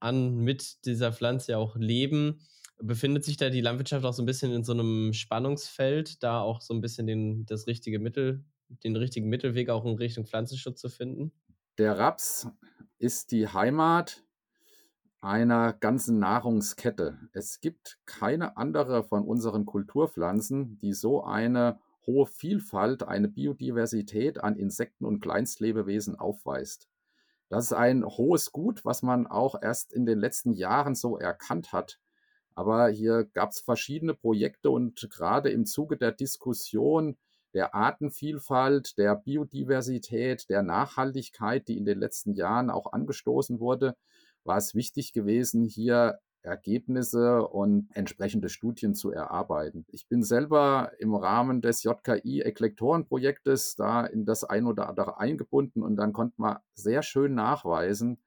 an 0.00 0.36
mit 0.36 0.84
dieser 0.84 1.12
Pflanze 1.12 1.52
ja 1.52 1.58
auch 1.58 1.76
leben. 1.76 2.40
Befindet 2.78 3.24
sich 3.24 3.36
da 3.36 3.48
die 3.48 3.60
Landwirtschaft 3.60 4.04
auch 4.04 4.12
so 4.12 4.22
ein 4.22 4.26
bisschen 4.26 4.52
in 4.52 4.64
so 4.64 4.72
einem 4.72 5.12
Spannungsfeld, 5.12 6.22
da 6.22 6.40
auch 6.40 6.60
so 6.60 6.74
ein 6.74 6.80
bisschen 6.80 7.06
den, 7.06 7.46
das 7.46 7.66
richtige 7.66 7.98
Mittel, 7.98 8.44
den 8.84 8.96
richtigen 8.96 9.28
Mittelweg 9.28 9.70
auch 9.70 9.84
in 9.84 9.96
Richtung 9.96 10.26
Pflanzenschutz 10.26 10.80
zu 10.80 10.88
finden? 10.88 11.32
Der 11.78 11.98
Raps 11.98 12.48
ist 12.98 13.30
die 13.30 13.48
Heimat 13.48 14.24
einer 15.20 15.72
ganzen 15.72 16.18
Nahrungskette. 16.18 17.18
Es 17.32 17.60
gibt 17.60 17.98
keine 18.04 18.56
andere 18.56 19.04
von 19.04 19.24
unseren 19.24 19.64
Kulturpflanzen, 19.64 20.78
die 20.80 20.92
so 20.92 21.22
eine 21.22 21.78
hohe 22.06 22.26
Vielfalt, 22.26 23.02
eine 23.02 23.28
Biodiversität 23.28 24.42
an 24.42 24.56
Insekten 24.56 25.04
und 25.04 25.20
Kleinstlebewesen 25.20 26.16
aufweist. 26.16 26.88
Das 27.48 27.66
ist 27.66 27.72
ein 27.72 28.04
hohes 28.04 28.52
Gut, 28.52 28.84
was 28.84 29.02
man 29.02 29.26
auch 29.26 29.60
erst 29.60 29.92
in 29.92 30.06
den 30.06 30.18
letzten 30.18 30.52
Jahren 30.52 30.94
so 30.94 31.18
erkannt 31.18 31.72
hat. 31.72 31.98
Aber 32.54 32.88
hier 32.88 33.24
gab 33.34 33.50
es 33.50 33.60
verschiedene 33.60 34.14
Projekte 34.14 34.70
und 34.70 35.08
gerade 35.10 35.50
im 35.50 35.66
Zuge 35.66 35.96
der 35.96 36.12
Diskussion 36.12 37.16
der 37.54 37.74
Artenvielfalt, 37.74 38.96
der 38.98 39.14
Biodiversität, 39.16 40.48
der 40.48 40.62
Nachhaltigkeit, 40.62 41.68
die 41.68 41.76
in 41.76 41.84
den 41.84 41.98
letzten 41.98 42.34
Jahren 42.34 42.70
auch 42.70 42.92
angestoßen 42.92 43.60
wurde, 43.60 43.96
war 44.44 44.56
es 44.56 44.74
wichtig 44.74 45.12
gewesen, 45.12 45.64
hier 45.64 46.18
Ergebnisse 46.42 47.46
und 47.46 47.88
entsprechende 47.94 48.48
Studien 48.48 48.94
zu 48.94 49.10
erarbeiten. 49.10 49.84
Ich 49.88 50.08
bin 50.08 50.22
selber 50.22 50.92
im 50.98 51.14
Rahmen 51.14 51.60
des 51.60 51.82
JKI-Eklektorenprojektes 51.84 53.76
da 53.76 54.04
in 54.06 54.24
das 54.24 54.44
ein 54.44 54.66
oder 54.66 54.88
andere 54.88 55.18
eingebunden 55.18 55.82
und 55.82 55.96
dann 55.96 56.12
konnte 56.12 56.34
man 56.40 56.58
sehr 56.74 57.02
schön 57.02 57.34
nachweisen, 57.34 58.18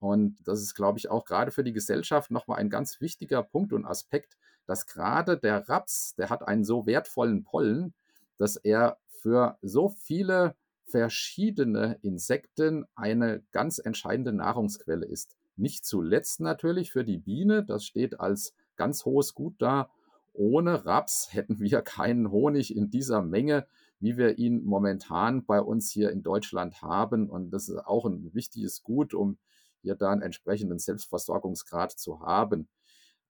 und 0.00 0.36
das 0.46 0.62
ist, 0.62 0.74
glaube 0.74 0.98
ich, 0.98 1.10
auch 1.10 1.24
gerade 1.24 1.50
für 1.50 1.64
die 1.64 1.72
Gesellschaft 1.72 2.30
nochmal 2.30 2.58
ein 2.58 2.70
ganz 2.70 3.00
wichtiger 3.00 3.42
Punkt 3.42 3.72
und 3.72 3.84
Aspekt, 3.84 4.36
dass 4.66 4.86
gerade 4.86 5.38
der 5.38 5.68
Raps, 5.68 6.14
der 6.14 6.30
hat 6.30 6.46
einen 6.46 6.64
so 6.64 6.86
wertvollen 6.86 7.42
Pollen, 7.42 7.94
dass 8.38 8.56
er 8.56 8.98
für 9.08 9.58
so 9.62 9.88
viele 9.88 10.54
verschiedene 10.84 11.98
Insekten 12.02 12.86
eine 12.94 13.42
ganz 13.50 13.78
entscheidende 13.78 14.32
Nahrungsquelle 14.32 15.06
ist. 15.06 15.37
Nicht 15.58 15.84
zuletzt 15.84 16.40
natürlich 16.40 16.92
für 16.92 17.04
die 17.04 17.18
Biene, 17.18 17.64
das 17.64 17.84
steht 17.84 18.20
als 18.20 18.54
ganz 18.76 19.04
hohes 19.04 19.34
Gut 19.34 19.56
da. 19.58 19.90
Ohne 20.32 20.86
Raps 20.86 21.28
hätten 21.32 21.58
wir 21.58 21.82
keinen 21.82 22.30
Honig 22.30 22.76
in 22.76 22.90
dieser 22.90 23.22
Menge, 23.22 23.66
wie 23.98 24.16
wir 24.16 24.38
ihn 24.38 24.64
momentan 24.64 25.44
bei 25.44 25.60
uns 25.60 25.90
hier 25.90 26.10
in 26.12 26.22
Deutschland 26.22 26.80
haben. 26.80 27.28
Und 27.28 27.50
das 27.50 27.68
ist 27.68 27.78
auch 27.78 28.06
ein 28.06 28.32
wichtiges 28.34 28.84
Gut, 28.84 29.14
um 29.14 29.38
hier 29.82 29.96
da 29.96 30.10
einen 30.10 30.22
entsprechenden 30.22 30.78
Selbstversorgungsgrad 30.78 31.90
zu 31.92 32.20
haben. 32.20 32.68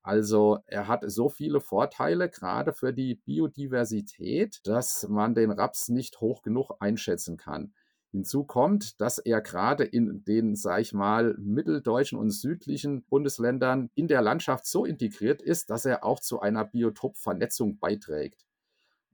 Also 0.03 0.59
er 0.67 0.87
hat 0.87 1.03
so 1.07 1.29
viele 1.29 1.61
Vorteile, 1.61 2.29
gerade 2.29 2.73
für 2.73 2.93
die 2.93 3.15
Biodiversität, 3.15 4.61
dass 4.65 5.07
man 5.09 5.35
den 5.35 5.51
Raps 5.51 5.89
nicht 5.89 6.21
hoch 6.21 6.43
genug 6.43 6.73
einschätzen 6.79 7.37
kann. 7.39 7.73
Hinzu 8.11 8.45
kommt, 8.45 9.01
dass 9.01 9.19
er 9.19 9.41
gerade 9.43 9.85
in 9.85 10.25
den, 10.25 10.57
sag 10.57 10.81
ich 10.81 10.95
mal, 10.95 11.35
mitteldeutschen 11.39 12.19
und 12.19 12.31
südlichen 12.31 13.05
Bundesländern 13.05 13.91
in 13.95 14.09
der 14.09 14.23
Landschaft 14.23 14.67
so 14.67 14.85
integriert 14.87 15.43
ist, 15.43 15.69
dass 15.71 15.85
er 15.85 16.05
auch 16.05 16.21
zu 16.21 16.41
einer 16.41 16.65
Biotopvernetzung 16.65 17.79
beiträgt. 17.79 18.47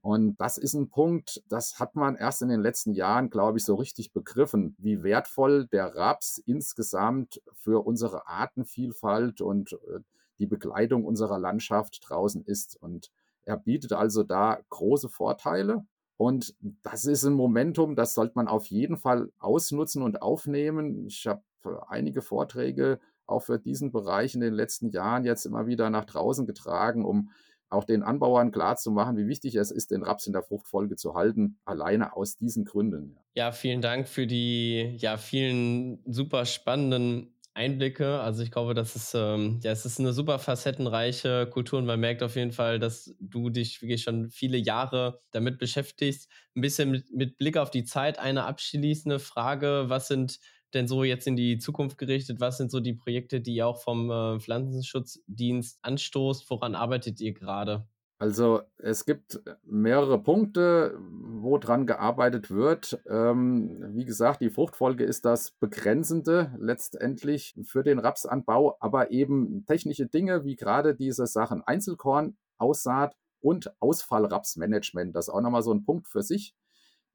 Und 0.05 0.39
das 0.39 0.59
ist 0.59 0.75
ein 0.75 0.87
Punkt, 0.87 1.41
das 1.49 1.79
hat 1.79 1.95
man 1.95 2.15
erst 2.15 2.43
in 2.43 2.49
den 2.49 2.61
letzten 2.61 2.93
Jahren, 2.93 3.31
glaube 3.31 3.57
ich, 3.57 3.65
so 3.65 3.73
richtig 3.73 4.13
begriffen, 4.13 4.75
wie 4.77 5.01
wertvoll 5.01 5.65
der 5.65 5.95
Raps 5.95 6.37
insgesamt 6.45 7.41
für 7.53 7.83
unsere 7.85 8.27
Artenvielfalt 8.27 9.41
und 9.41 9.73
äh, 9.73 10.01
die 10.37 10.45
Bekleidung 10.45 11.05
unserer 11.05 11.39
Landschaft 11.39 12.01
draußen 12.07 12.45
ist. 12.45 12.77
Und 12.79 13.11
er 13.45 13.57
bietet 13.57 13.93
also 13.93 14.21
da 14.21 14.59
große 14.69 15.09
Vorteile. 15.09 15.85
Und 16.17 16.55
das 16.81 17.05
ist 17.05 17.23
ein 17.23 17.33
Momentum, 17.33 17.95
das 17.95 18.13
sollte 18.13 18.33
man 18.35 18.47
auf 18.47 18.67
jeden 18.67 18.97
Fall 18.97 19.31
ausnutzen 19.37 20.01
und 20.01 20.21
aufnehmen. 20.21 21.05
Ich 21.07 21.27
habe 21.27 21.43
einige 21.87 22.21
Vorträge 22.21 22.99
auch 23.25 23.41
für 23.41 23.59
diesen 23.59 23.91
Bereich 23.91 24.35
in 24.35 24.41
den 24.41 24.53
letzten 24.53 24.89
Jahren 24.89 25.25
jetzt 25.25 25.45
immer 25.45 25.67
wieder 25.67 25.89
nach 25.89 26.05
draußen 26.05 26.45
getragen, 26.45 27.03
um 27.03 27.31
auch 27.69 27.83
den 27.83 28.03
Anbauern 28.03 28.51
klarzumachen, 28.51 29.17
wie 29.17 29.27
wichtig 29.27 29.55
es 29.55 29.71
ist, 29.71 29.91
den 29.91 30.03
Raps 30.03 30.27
in 30.27 30.33
der 30.33 30.43
Fruchtfolge 30.43 30.95
zu 30.95 31.15
halten, 31.15 31.57
alleine 31.65 32.15
aus 32.15 32.37
diesen 32.37 32.63
Gründen. 32.63 33.17
Ja, 33.33 33.51
vielen 33.51 33.81
Dank 33.81 34.07
für 34.07 34.27
die 34.27 34.95
ja, 34.97 35.17
vielen 35.17 35.99
super 36.05 36.45
spannenden 36.45 37.34
Einblicke. 37.55 38.19
Also 38.19 38.43
ich 38.43 38.51
glaube, 38.51 38.73
das 38.73 38.95
ist, 38.97 39.13
ähm, 39.15 39.59
ja, 39.63 39.71
es 39.71 39.85
ist 39.85 39.99
eine 39.99 40.11
super 40.11 40.39
facettenreiche 40.39 41.47
Kultur 41.49 41.79
und 41.79 41.85
man 41.85 41.99
merkt 42.01 42.21
auf 42.21 42.35
jeden 42.35 42.51
Fall, 42.51 42.79
dass 42.79 43.15
du 43.21 43.49
dich 43.49 43.81
wirklich 43.81 44.03
schon 44.03 44.29
viele 44.29 44.57
Jahre 44.57 45.21
damit 45.31 45.57
beschäftigst. 45.57 46.29
Ein 46.55 46.61
bisschen 46.61 46.91
mit, 46.91 47.11
mit 47.11 47.37
Blick 47.37 47.57
auf 47.57 47.71
die 47.71 47.85
Zeit 47.85 48.19
eine 48.19 48.43
abschließende 48.45 49.19
Frage. 49.19 49.85
Was 49.87 50.07
sind 50.09 50.39
denn 50.73 50.87
so 50.89 51.05
jetzt 51.05 51.27
in 51.27 51.37
die 51.37 51.57
Zukunft 51.57 51.97
gerichtet? 51.97 52.41
Was 52.41 52.57
sind 52.57 52.71
so 52.71 52.81
die 52.81 52.93
Projekte, 52.93 53.39
die 53.39 53.55
ihr 53.55 53.67
auch 53.67 53.81
vom 53.81 54.11
äh, 54.11 54.39
Pflanzenschutzdienst 54.39 55.79
anstoßt? 55.81 56.49
Woran 56.49 56.75
arbeitet 56.75 57.21
ihr 57.21 57.33
gerade? 57.33 57.87
Also 58.17 58.61
es 58.77 59.05
gibt 59.05 59.41
mehrere 59.63 60.21
Punkte, 60.21 60.97
wo 60.99 61.57
dran 61.57 61.85
gearbeitet 61.85 62.49
wird. 62.49 63.01
Ähm, 63.09 63.93
wie 63.93 64.05
gesagt, 64.05 64.39
die 64.39 64.49
Fruchtfolge 64.49 65.03
ist 65.03 65.25
das 65.25 65.51
Begrenzende 65.51 66.55
letztendlich 66.57 67.55
für 67.63 67.83
den 67.83 67.99
Rapsanbau, 67.99 68.77
aber 68.79 69.11
eben 69.11 69.65
technische 69.65 70.07
Dinge 70.07 70.45
wie 70.45 70.55
gerade 70.55 70.95
diese 70.95 71.27
Sachen 71.27 71.61
Einzelkorn, 71.61 72.37
Aussaat 72.57 73.17
und 73.41 73.73
Ausfallrapsmanagement. 73.81 75.13
Das 75.13 75.27
ist 75.27 75.33
auch 75.33 75.41
nochmal 75.41 75.61
so 75.61 75.73
ein 75.73 75.83
Punkt 75.83 76.07
für 76.07 76.23
sich 76.23 76.55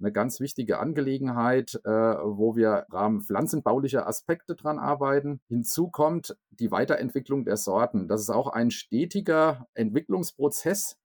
eine 0.00 0.12
ganz 0.12 0.40
wichtige 0.40 0.78
Angelegenheit, 0.78 1.80
äh, 1.84 1.90
wo 1.90 2.56
wir 2.56 2.86
im 2.88 2.94
Rahmen 2.94 3.22
pflanzenbaulicher 3.22 4.06
Aspekte 4.06 4.56
dran 4.56 4.78
arbeiten. 4.78 5.40
Hinzu 5.48 5.88
kommt 5.88 6.36
die 6.50 6.70
Weiterentwicklung 6.70 7.44
der 7.44 7.56
Sorten. 7.56 8.08
Das 8.08 8.20
ist 8.20 8.30
auch 8.30 8.48
ein 8.48 8.70
stetiger 8.70 9.68
Entwicklungsprozess, 9.74 10.96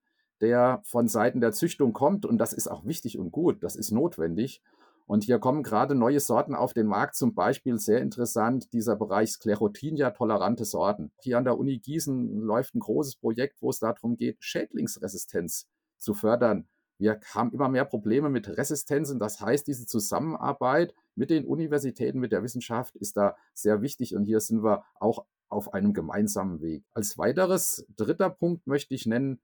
der 0.42 0.82
von 0.86 1.08
Seiten 1.08 1.42
der 1.42 1.52
Züchtung 1.52 1.94
kommt 1.94 2.26
und 2.26 2.38
das 2.38 2.54
ist 2.54 2.68
auch 2.68 2.86
wichtig 2.86 3.18
und 3.18 3.32
gut, 3.32 3.64
das 3.64 3.76
ist 3.76 3.92
notwendig. 3.92 4.62
Und 5.08 5.24
hier 5.24 5.38
kommen 5.38 5.62
gerade 5.62 5.94
neue 5.94 6.20
Sorten 6.20 6.56
auf 6.56 6.74
den 6.74 6.88
Markt, 6.88 7.16
zum 7.16 7.36
Beispiel 7.36 7.78
sehr 7.78 8.02
interessant 8.02 8.74
dieser 8.74 8.96
Bereich 8.96 9.32
Sklerotinia-tolerante 9.34 10.66
Sorten. 10.66 11.12
Hier 11.22 11.38
an 11.38 11.44
der 11.44 11.60
Uni 11.60 11.78
Gießen 11.78 12.40
läuft 12.40 12.74
ein 12.74 12.80
großes 12.80 13.18
Projekt, 13.18 13.62
wo 13.62 13.70
es 13.70 13.80
darum 13.80 14.18
geht, 14.18 14.38
Schädlingsresistenz 14.40 15.68
zu 15.98 16.16
fördern. 16.16 16.68
Wir 16.98 17.20
haben 17.34 17.52
immer 17.52 17.68
mehr 17.70 17.86
Probleme 17.86 18.30
mit 18.30 18.48
Resistenzen. 18.48 19.20
Das 19.20 19.42
heißt, 19.42 19.68
diese 19.68 19.86
Zusammenarbeit 19.86 20.94
mit 21.16 21.30
den 21.30 21.46
Universitäten, 21.46 22.20
mit 22.20 22.32
der 22.32 22.44
Wissenschaft 22.44 22.96
ist 22.96 23.18
da 23.18 23.36
sehr 23.54 23.82
wichtig. 23.82 24.16
Und 24.16 24.26
hier 24.26 24.40
sind 24.40 24.64
wir 24.64 24.84
auch 25.00 25.26
auf 25.50 25.74
einem 25.74 25.94
gemeinsamen 25.94 26.62
Weg. 26.62 26.84
Als 26.94 27.18
weiteres 27.18 27.86
dritter 27.96 28.30
Punkt 28.30 28.66
möchte 28.68 28.94
ich 28.94 29.06
nennen, 29.06 29.40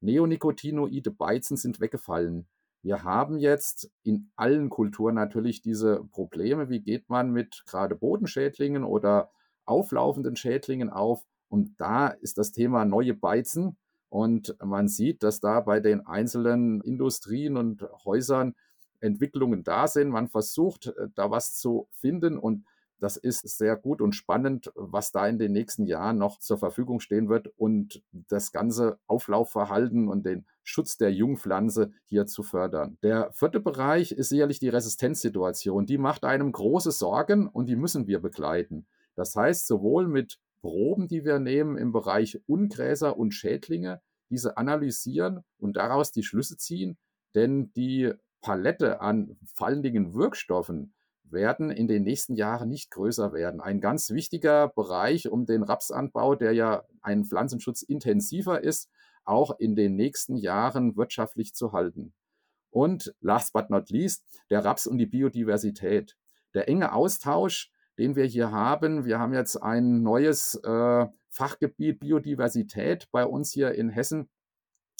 Neonicotinoide 0.00 1.10
Beizen 1.10 1.56
sind 1.56 1.80
weggefallen. 1.80 2.46
Wir 2.82 3.02
haben 3.02 3.38
jetzt 3.38 3.90
in 4.02 4.30
allen 4.36 4.68
Kulturen 4.68 5.14
natürlich 5.14 5.62
diese 5.62 6.04
Probleme. 6.12 6.68
Wie 6.68 6.80
geht 6.80 7.08
man 7.08 7.30
mit 7.30 7.64
gerade 7.66 7.94
Bodenschädlingen 7.96 8.84
oder 8.84 9.30
auflaufenden 9.64 10.36
Schädlingen 10.36 10.90
auf? 10.90 11.24
Und 11.48 11.80
da 11.80 12.08
ist 12.08 12.36
das 12.36 12.52
Thema 12.52 12.84
neue 12.84 13.14
Beizen 13.14 13.78
und 14.14 14.54
man 14.64 14.86
sieht, 14.86 15.24
dass 15.24 15.40
da 15.40 15.58
bei 15.58 15.80
den 15.80 16.06
einzelnen 16.06 16.80
Industrien 16.82 17.56
und 17.56 17.84
Häusern 18.04 18.54
Entwicklungen 19.00 19.64
da 19.64 19.88
sind. 19.88 20.10
Man 20.10 20.28
versucht, 20.28 20.86
äh, 20.86 21.08
da 21.16 21.32
was 21.32 21.56
zu 21.56 21.88
finden 21.90 22.38
und 22.38 22.64
das 23.00 23.16
ist 23.16 23.40
sehr 23.58 23.74
gut 23.76 24.00
und 24.00 24.14
spannend, 24.14 24.70
was 24.76 25.10
da 25.10 25.26
in 25.26 25.40
den 25.40 25.50
nächsten 25.50 25.84
Jahren 25.84 26.16
noch 26.16 26.38
zur 26.38 26.58
Verfügung 26.58 27.00
stehen 27.00 27.28
wird 27.28 27.48
und 27.56 28.04
das 28.12 28.52
ganze 28.52 28.98
Auflaufverhalten 29.08 30.06
und 30.06 30.24
den 30.24 30.46
Schutz 30.62 30.96
der 30.96 31.12
Jungpflanze 31.12 31.90
hier 32.04 32.26
zu 32.26 32.44
fördern. 32.44 32.96
Der 33.02 33.32
vierte 33.32 33.58
Bereich 33.58 34.12
ist 34.12 34.28
sicherlich 34.28 34.60
die 34.60 34.68
Resistenzsituation. 34.68 35.86
Die 35.86 35.98
macht 35.98 36.24
einem 36.24 36.52
große 36.52 36.92
Sorgen 36.92 37.48
und 37.48 37.66
die 37.66 37.76
müssen 37.76 38.06
wir 38.06 38.20
begleiten. 38.20 38.86
Das 39.16 39.34
heißt, 39.34 39.66
sowohl 39.66 40.06
mit 40.06 40.38
Proben, 40.64 41.08
die 41.08 41.26
wir 41.26 41.40
nehmen 41.40 41.76
im 41.76 41.92
Bereich 41.92 42.40
Ungräser 42.46 43.18
und 43.18 43.32
Schädlinge, 43.32 44.00
diese 44.30 44.56
analysieren 44.56 45.44
und 45.58 45.76
daraus 45.76 46.10
die 46.10 46.22
Schlüsse 46.22 46.56
ziehen, 46.56 46.96
denn 47.34 47.70
die 47.74 48.14
Palette 48.40 49.02
an 49.02 49.36
vor 49.44 49.68
Wirkstoffen 49.68 50.94
werden 51.22 51.70
in 51.70 51.86
den 51.86 52.02
nächsten 52.02 52.34
Jahren 52.34 52.70
nicht 52.70 52.90
größer 52.90 53.34
werden. 53.34 53.60
Ein 53.60 53.82
ganz 53.82 54.08
wichtiger 54.08 54.68
Bereich, 54.68 55.28
um 55.28 55.44
den 55.44 55.64
Rapsanbau, 55.64 56.34
der 56.34 56.52
ja 56.52 56.84
ein 57.02 57.26
Pflanzenschutz 57.26 57.82
intensiver 57.82 58.64
ist, 58.64 58.88
auch 59.24 59.58
in 59.58 59.76
den 59.76 59.96
nächsten 59.96 60.34
Jahren 60.34 60.96
wirtschaftlich 60.96 61.52
zu 61.52 61.72
halten. 61.72 62.14
Und 62.70 63.14
last 63.20 63.52
but 63.52 63.68
not 63.68 63.90
least, 63.90 64.24
der 64.48 64.64
Raps 64.64 64.86
und 64.86 64.96
die 64.96 65.04
Biodiversität. 65.04 66.16
Der 66.54 66.70
enge 66.70 66.94
Austausch 66.94 67.70
den 67.98 68.16
wir 68.16 68.24
hier 68.24 68.50
haben. 68.50 69.04
Wir 69.04 69.18
haben 69.18 69.32
jetzt 69.32 69.56
ein 69.56 70.02
neues 70.02 70.54
äh, 70.56 71.06
Fachgebiet 71.28 72.00
Biodiversität 72.00 73.08
bei 73.10 73.24
uns 73.26 73.52
hier 73.52 73.72
in 73.72 73.88
Hessen 73.88 74.28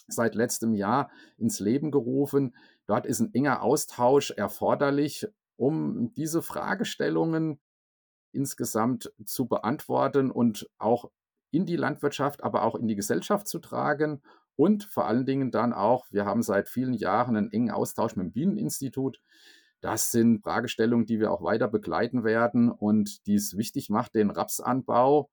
seit 0.08 0.34
letztem 0.34 0.74
Jahr 0.74 1.10
ins 1.38 1.60
Leben 1.60 1.90
gerufen. 1.90 2.54
Dort 2.86 3.06
ist 3.06 3.20
ein 3.20 3.32
enger 3.34 3.62
Austausch 3.62 4.30
erforderlich, 4.30 5.26
um 5.56 6.12
diese 6.14 6.42
Fragestellungen 6.42 7.60
insgesamt 8.32 9.12
zu 9.24 9.46
beantworten 9.46 10.30
und 10.30 10.68
auch 10.78 11.10
in 11.50 11.66
die 11.66 11.76
Landwirtschaft, 11.76 12.42
aber 12.42 12.64
auch 12.64 12.74
in 12.74 12.88
die 12.88 12.96
Gesellschaft 12.96 13.46
zu 13.46 13.60
tragen. 13.60 14.22
Und 14.56 14.84
vor 14.84 15.06
allen 15.06 15.26
Dingen 15.26 15.50
dann 15.50 15.72
auch, 15.72 16.06
wir 16.10 16.24
haben 16.24 16.42
seit 16.42 16.68
vielen 16.68 16.94
Jahren 16.94 17.36
einen 17.36 17.52
engen 17.52 17.70
Austausch 17.70 18.16
mit 18.16 18.26
dem 18.26 18.32
Bieneninstitut. 18.32 19.20
Das 19.84 20.10
sind 20.10 20.42
Fragestellungen, 20.42 21.04
die 21.04 21.20
wir 21.20 21.30
auch 21.30 21.42
weiter 21.42 21.68
begleiten 21.68 22.24
werden 22.24 22.70
und 22.70 23.26
die 23.26 23.34
es 23.34 23.58
wichtig 23.58 23.90
macht, 23.90 24.14
den 24.14 24.30
Rapsanbau 24.30 25.28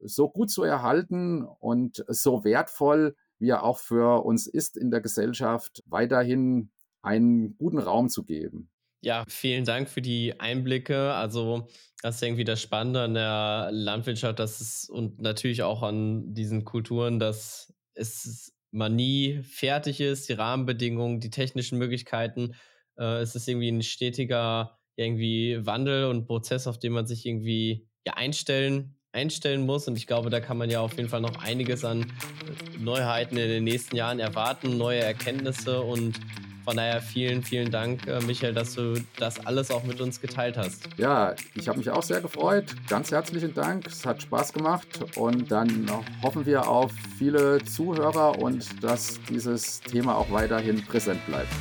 so 0.00 0.30
gut 0.30 0.50
zu 0.50 0.62
erhalten 0.62 1.44
und 1.44 2.02
so 2.08 2.42
wertvoll, 2.42 3.16
wie 3.38 3.50
er 3.50 3.64
auch 3.64 3.78
für 3.78 4.24
uns 4.24 4.46
ist 4.46 4.78
in 4.78 4.90
der 4.90 5.02
Gesellschaft, 5.02 5.82
weiterhin 5.84 6.70
einen 7.02 7.58
guten 7.58 7.78
Raum 7.78 8.08
zu 8.08 8.24
geben. 8.24 8.70
Ja, 9.02 9.24
vielen 9.28 9.66
Dank 9.66 9.90
für 9.90 10.00
die 10.00 10.40
Einblicke. 10.40 11.12
Also, 11.12 11.68
das 12.00 12.14
ist 12.14 12.22
irgendwie 12.22 12.44
das 12.44 12.62
Spannende 12.62 13.02
an 13.02 13.12
der 13.12 13.68
Landwirtschaft, 13.72 14.38
dass 14.38 14.62
es 14.62 14.88
und 14.88 15.20
natürlich 15.20 15.62
auch 15.64 15.82
an 15.82 16.32
diesen 16.32 16.64
Kulturen, 16.64 17.18
dass 17.18 17.74
es 17.92 18.54
man 18.70 18.96
nie 18.96 19.42
fertig 19.42 20.00
ist, 20.00 20.30
die 20.30 20.32
Rahmenbedingungen, 20.32 21.20
die 21.20 21.28
technischen 21.28 21.76
Möglichkeiten 21.76 22.54
äh, 22.98 23.20
es 23.20 23.34
ist 23.34 23.48
irgendwie 23.48 23.68
ein 23.70 23.82
stetiger 23.82 24.78
irgendwie 24.96 25.58
Wandel 25.66 26.06
und 26.06 26.26
Prozess, 26.26 26.66
auf 26.66 26.78
den 26.78 26.92
man 26.92 27.06
sich 27.06 27.26
irgendwie 27.26 27.86
ja, 28.06 28.14
einstellen, 28.14 28.96
einstellen 29.12 29.66
muss. 29.66 29.86
Und 29.88 29.96
ich 29.96 30.06
glaube, 30.06 30.30
da 30.30 30.40
kann 30.40 30.56
man 30.56 30.70
ja 30.70 30.80
auf 30.80 30.96
jeden 30.96 31.08
Fall 31.08 31.20
noch 31.20 31.36
einiges 31.42 31.84
an 31.84 32.02
äh, 32.02 32.78
Neuheiten 32.78 33.36
in 33.36 33.48
den 33.48 33.64
nächsten 33.64 33.96
Jahren 33.96 34.18
erwarten, 34.20 34.78
neue 34.78 35.00
Erkenntnisse 35.00 35.80
und 35.80 36.18
Von 36.66 36.78
daher 36.78 37.00
vielen, 37.00 37.44
vielen 37.44 37.70
Dank, 37.70 38.08
äh, 38.08 38.20
Michael, 38.22 38.52
dass 38.52 38.74
du 38.74 39.00
das 39.20 39.38
alles 39.46 39.70
auch 39.70 39.84
mit 39.84 40.00
uns 40.00 40.20
geteilt 40.20 40.56
hast. 40.56 40.88
Ja, 40.96 41.36
ich 41.54 41.68
habe 41.68 41.78
mich 41.78 41.88
auch 41.90 42.02
sehr 42.02 42.20
gefreut. 42.20 42.74
Ganz 42.88 43.12
herzlichen 43.12 43.54
Dank. 43.54 43.86
Es 43.86 44.04
hat 44.04 44.20
Spaß 44.20 44.52
gemacht 44.52 44.88
und 45.16 45.48
dann 45.52 45.86
hoffen 46.22 46.44
wir 46.44 46.68
auf 46.68 46.90
viele 47.18 47.62
Zuhörer 47.64 48.40
und 48.40 48.82
dass 48.82 49.20
dieses 49.30 49.80
Thema 49.80 50.16
auch 50.16 50.32
weiterhin 50.32 50.84
präsent 50.84 51.24
bleibt. 51.26 51.52